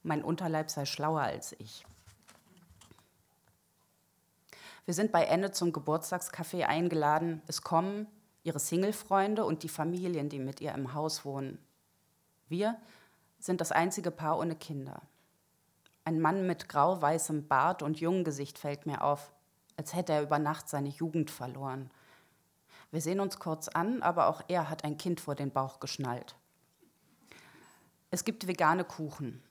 mein 0.02 0.24
Unterleib 0.24 0.70
sei 0.70 0.86
schlauer 0.86 1.20
als 1.20 1.54
ich. 1.58 1.84
Wir 4.86 4.94
sind 4.94 5.12
bei 5.12 5.24
Enne 5.24 5.52
zum 5.52 5.74
Geburtstagskaffee 5.74 6.64
eingeladen. 6.64 7.42
Es 7.48 7.60
kommen 7.60 8.06
ihre 8.44 8.60
Single-Freunde 8.60 9.44
und 9.44 9.62
die 9.62 9.68
Familien, 9.68 10.30
die 10.30 10.38
mit 10.38 10.62
ihr 10.62 10.72
im 10.72 10.94
Haus 10.94 11.26
wohnen. 11.26 11.58
Wir 12.48 12.80
sind 13.38 13.60
das 13.60 13.72
einzige 13.72 14.10
Paar 14.10 14.38
ohne 14.38 14.56
Kinder. 14.56 15.02
Ein 16.04 16.20
Mann 16.20 16.46
mit 16.46 16.68
grau-weißem 16.68 17.48
Bart 17.48 17.82
und 17.82 17.98
jungem 17.98 18.24
Gesicht 18.24 18.58
fällt 18.58 18.84
mir 18.84 19.02
auf, 19.02 19.32
als 19.76 19.94
hätte 19.94 20.12
er 20.12 20.22
über 20.22 20.38
Nacht 20.38 20.68
seine 20.68 20.90
Jugend 20.90 21.30
verloren. 21.30 21.90
Wir 22.90 23.00
sehen 23.00 23.20
uns 23.20 23.38
kurz 23.38 23.68
an, 23.68 24.02
aber 24.02 24.28
auch 24.28 24.42
er 24.48 24.68
hat 24.68 24.84
ein 24.84 24.98
Kind 24.98 25.20
vor 25.20 25.34
den 25.34 25.50
Bauch 25.50 25.80
geschnallt. 25.80 26.36
Es 28.10 28.24
gibt 28.24 28.46
vegane 28.46 28.84
Kuchen. 28.84 29.42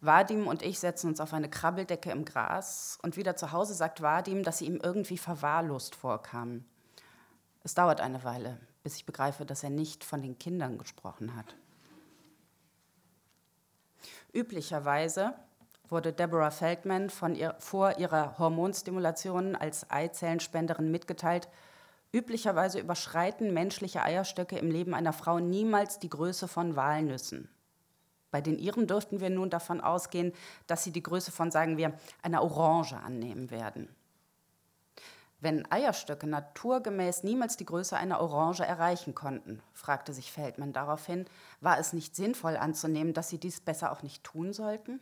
Vadim 0.00 0.46
und 0.46 0.62
ich 0.62 0.80
setzen 0.80 1.08
uns 1.08 1.20
auf 1.20 1.32
eine 1.32 1.48
Krabbeldecke 1.48 2.10
im 2.10 2.26
Gras 2.26 2.98
und 3.02 3.16
wieder 3.16 3.36
zu 3.36 3.52
Hause 3.52 3.72
sagt 3.72 4.02
Vadim, 4.02 4.42
dass 4.42 4.58
sie 4.58 4.66
ihm 4.66 4.80
irgendwie 4.82 5.16
verwahrlost 5.16 5.94
vorkam. 5.94 6.64
Es 7.62 7.72
dauert 7.72 8.02
eine 8.02 8.22
Weile, 8.24 8.60
bis 8.82 8.96
ich 8.96 9.06
begreife, 9.06 9.46
dass 9.46 9.62
er 9.62 9.70
nicht 9.70 10.04
von 10.04 10.20
den 10.20 10.38
Kindern 10.38 10.76
gesprochen 10.76 11.34
hat. 11.34 11.56
Üblicherweise 14.34 15.32
wurde 15.94 16.12
Deborah 16.12 16.50
Feldman 16.50 17.08
ihr, 17.36 17.54
vor 17.60 17.98
ihrer 17.98 18.36
Hormonstimulation 18.36 19.54
als 19.54 19.88
Eizellenspenderin 19.92 20.90
mitgeteilt, 20.90 21.48
üblicherweise 22.12 22.80
überschreiten 22.80 23.54
menschliche 23.54 24.02
Eierstöcke 24.02 24.58
im 24.58 24.72
Leben 24.72 24.92
einer 24.92 25.12
Frau 25.12 25.38
niemals 25.38 26.00
die 26.00 26.10
Größe 26.10 26.48
von 26.48 26.74
Walnüssen. 26.74 27.48
Bei 28.32 28.40
den 28.40 28.58
ihren 28.58 28.88
dürften 28.88 29.20
wir 29.20 29.30
nun 29.30 29.50
davon 29.50 29.80
ausgehen, 29.80 30.32
dass 30.66 30.82
sie 30.82 30.90
die 30.90 31.02
Größe 31.02 31.30
von, 31.30 31.52
sagen 31.52 31.76
wir, 31.76 31.92
einer 32.22 32.42
Orange 32.42 32.96
annehmen 32.96 33.52
werden. 33.52 33.88
Wenn 35.38 35.70
Eierstöcke 35.70 36.26
naturgemäß 36.26 37.22
niemals 37.22 37.56
die 37.56 37.66
Größe 37.66 37.96
einer 37.96 38.20
Orange 38.20 38.64
erreichen 38.64 39.14
konnten, 39.14 39.62
fragte 39.72 40.12
sich 40.12 40.32
Feldman 40.32 40.72
daraufhin, 40.72 41.26
war 41.60 41.78
es 41.78 41.92
nicht 41.92 42.16
sinnvoll 42.16 42.56
anzunehmen, 42.56 43.14
dass 43.14 43.28
sie 43.28 43.38
dies 43.38 43.60
besser 43.60 43.92
auch 43.92 44.02
nicht 44.02 44.24
tun 44.24 44.52
sollten? 44.52 45.00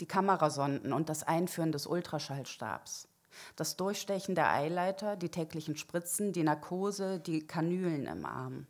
Die 0.00 0.06
Kamerasonden 0.06 0.92
und 0.92 1.08
das 1.08 1.22
Einführen 1.22 1.72
des 1.72 1.86
Ultraschallstabs, 1.86 3.08
das 3.56 3.76
Durchstechen 3.76 4.34
der 4.34 4.50
Eileiter, 4.50 5.16
die 5.16 5.28
täglichen 5.28 5.76
Spritzen, 5.76 6.32
die 6.32 6.42
Narkose, 6.42 7.20
die 7.20 7.46
Kanülen 7.46 8.06
im 8.06 8.24
Arm. 8.26 8.66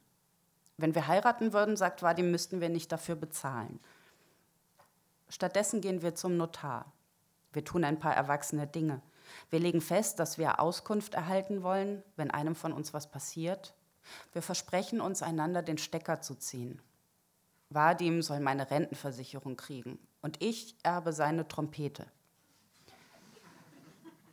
Wenn 0.77 0.95
wir 0.95 1.07
heiraten 1.07 1.53
würden, 1.53 1.77
sagt 1.77 2.03
Vadim, 2.03 2.31
müssten 2.31 2.61
wir 2.61 2.69
nicht 2.69 2.91
dafür 2.91 3.15
bezahlen. 3.15 3.81
Stattdessen 5.29 5.81
gehen 5.81 6.03
wir 6.03 6.15
zum 6.15 6.37
Notar. 6.37 6.93
Wir 7.53 7.65
tun 7.65 7.85
ein 7.85 7.99
paar 7.99 8.15
erwachsene 8.15 8.67
Dinge. 8.67 9.01
Wir 9.51 9.61
legen 9.61 9.81
fest, 9.81 10.19
dass 10.19 10.39
wir 10.39 10.59
Auskunft 10.61 11.15
erhalten 11.15 11.63
wollen, 11.63 12.03
wenn 12.17 12.31
einem 12.31 12.55
von 12.55 12.73
uns 12.73 12.93
was 12.93 13.11
passiert. 13.11 13.75
Wir 14.33 14.43
versprechen 14.43 15.01
uns, 15.01 15.23
einander 15.23 15.63
den 15.63 15.79
Stecker 15.79 16.21
zu 16.21 16.35
ziehen. 16.35 16.81
Vadim 17.71 18.21
soll 18.21 18.41
meine 18.41 18.71
Rentenversicherung 18.71 19.57
kriegen 19.57 19.99
und 20.23 20.43
ich 20.43 20.77
erbe 20.83 21.13
seine 21.13 21.47
Trompete. 21.47 22.07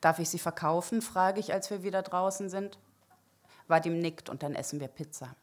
Darf 0.01 0.19
ich 0.19 0.29
sie 0.29 0.39
verkaufen? 0.39 1.01
frage 1.01 1.39
ich, 1.39 1.53
als 1.53 1.69
wir 1.69 1.83
wieder 1.83 2.01
draußen 2.01 2.49
sind. 2.49 2.79
Vadim 3.67 3.99
nickt 3.99 4.29
und 4.29 4.41
dann 4.41 4.55
essen 4.55 4.79
wir 4.79 4.87
Pizza. 4.87 5.35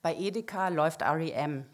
Bei 0.00 0.16
Edeka 0.16 0.68
läuft 0.68 1.02
REM. 1.02 1.66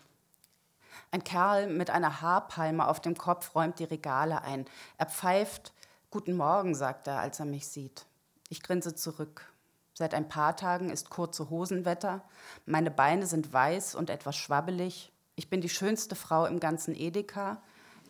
Ein 1.11 1.25
Kerl 1.25 1.69
mit 1.69 1.91
einer 1.91 2.21
Haarpalme 2.21 2.87
auf 2.87 3.01
dem 3.01 3.17
Kopf 3.17 3.55
räumt 3.55 3.79
die 3.79 3.85
Regale 3.85 4.43
ein. 4.43 4.67
Er 4.99 5.07
pfeift. 5.07 5.73
Guten 6.11 6.37
Morgen, 6.37 6.75
sagt 6.75 7.07
er, 7.07 7.21
als 7.21 7.39
er 7.39 7.47
mich 7.47 7.67
sieht. 7.69 8.07
Ich 8.49 8.63
grinse 8.63 8.95
zurück. 8.95 9.53
Seit 9.99 10.15
ein 10.15 10.29
paar 10.29 10.55
Tagen 10.55 10.91
ist 10.91 11.11
kurze 11.11 11.51
Hosenwetter. 11.51 12.23
Meine 12.67 12.93
Beine 12.93 13.27
sind 13.27 13.53
weiß 13.53 13.97
und 13.97 14.11
etwas 14.11 14.37
schwabbelig. 14.37 15.11
Ich 15.35 15.51
bin 15.51 15.61
die 15.61 15.69
schönste 15.69 16.15
Frau 16.15 16.47
im 16.47 16.61
ganzen 16.61 16.95
Edeka. 16.95 17.61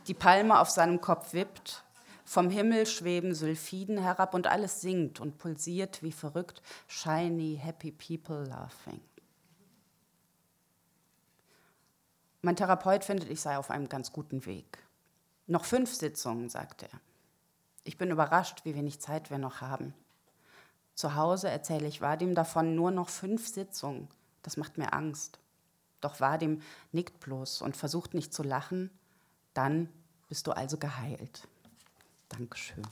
Die 0.07 0.12
Palme 0.12 0.61
auf 0.61 0.68
seinem 0.68 1.01
Kopf 1.01 1.33
wippt. 1.33 1.85
Vom 2.27 2.51
Himmel 2.51 2.85
schweben 2.85 3.35
Sylphiden 3.35 3.96
herab 3.96 4.35
und 4.35 4.48
alles 4.48 4.83
singt 4.83 5.18
und 5.18 5.38
pulsiert 5.38 6.03
wie 6.03 6.12
verrückt. 6.12 6.61
Shiny, 6.88 7.59
happy 7.59 7.90
people 7.90 8.44
laughing. 8.44 9.01
Mein 12.42 12.57
Therapeut 12.57 13.03
findet, 13.03 13.31
ich 13.31 13.40
sei 13.40 13.57
auf 13.57 13.70
einem 13.70 13.88
ganz 13.88 14.12
guten 14.12 14.44
Weg. 14.44 14.77
Noch 15.46 15.64
fünf 15.64 15.94
Sitzungen, 15.94 16.51
sagt 16.51 16.83
er. 16.83 17.01
Ich 17.85 17.96
bin 17.96 18.11
überrascht, 18.11 18.66
wie 18.66 18.74
wenig 18.74 19.01
Zeit 19.01 19.31
wir 19.31 19.38
noch 19.38 19.62
haben. 19.62 19.94
Zu 20.98 21.14
Hause 21.14 21.48
erzähle 21.48 21.87
ich 21.87 22.00
Vadim 22.00 22.34
davon 22.34 22.74
nur 22.74 22.90
noch 22.90 23.08
fünf 23.08 23.46
Sitzungen. 23.46 24.08
Das 24.42 24.56
macht 24.56 24.78
mir 24.78 24.94
Angst. 24.94 25.38
Doch 26.00 26.18
Vadim 26.18 26.61
nickt 26.90 27.20
bloß 27.20 27.62
und 27.62 27.76
versucht 27.76 28.14
nicht 28.14 28.34
zu 28.34 28.42
lachen. 28.42 28.90
Dann 29.54 29.88
bist 30.28 30.48
du 30.48 30.50
also 30.50 30.76
geheilt. 30.76 31.46
Dankeschön. 32.28 32.82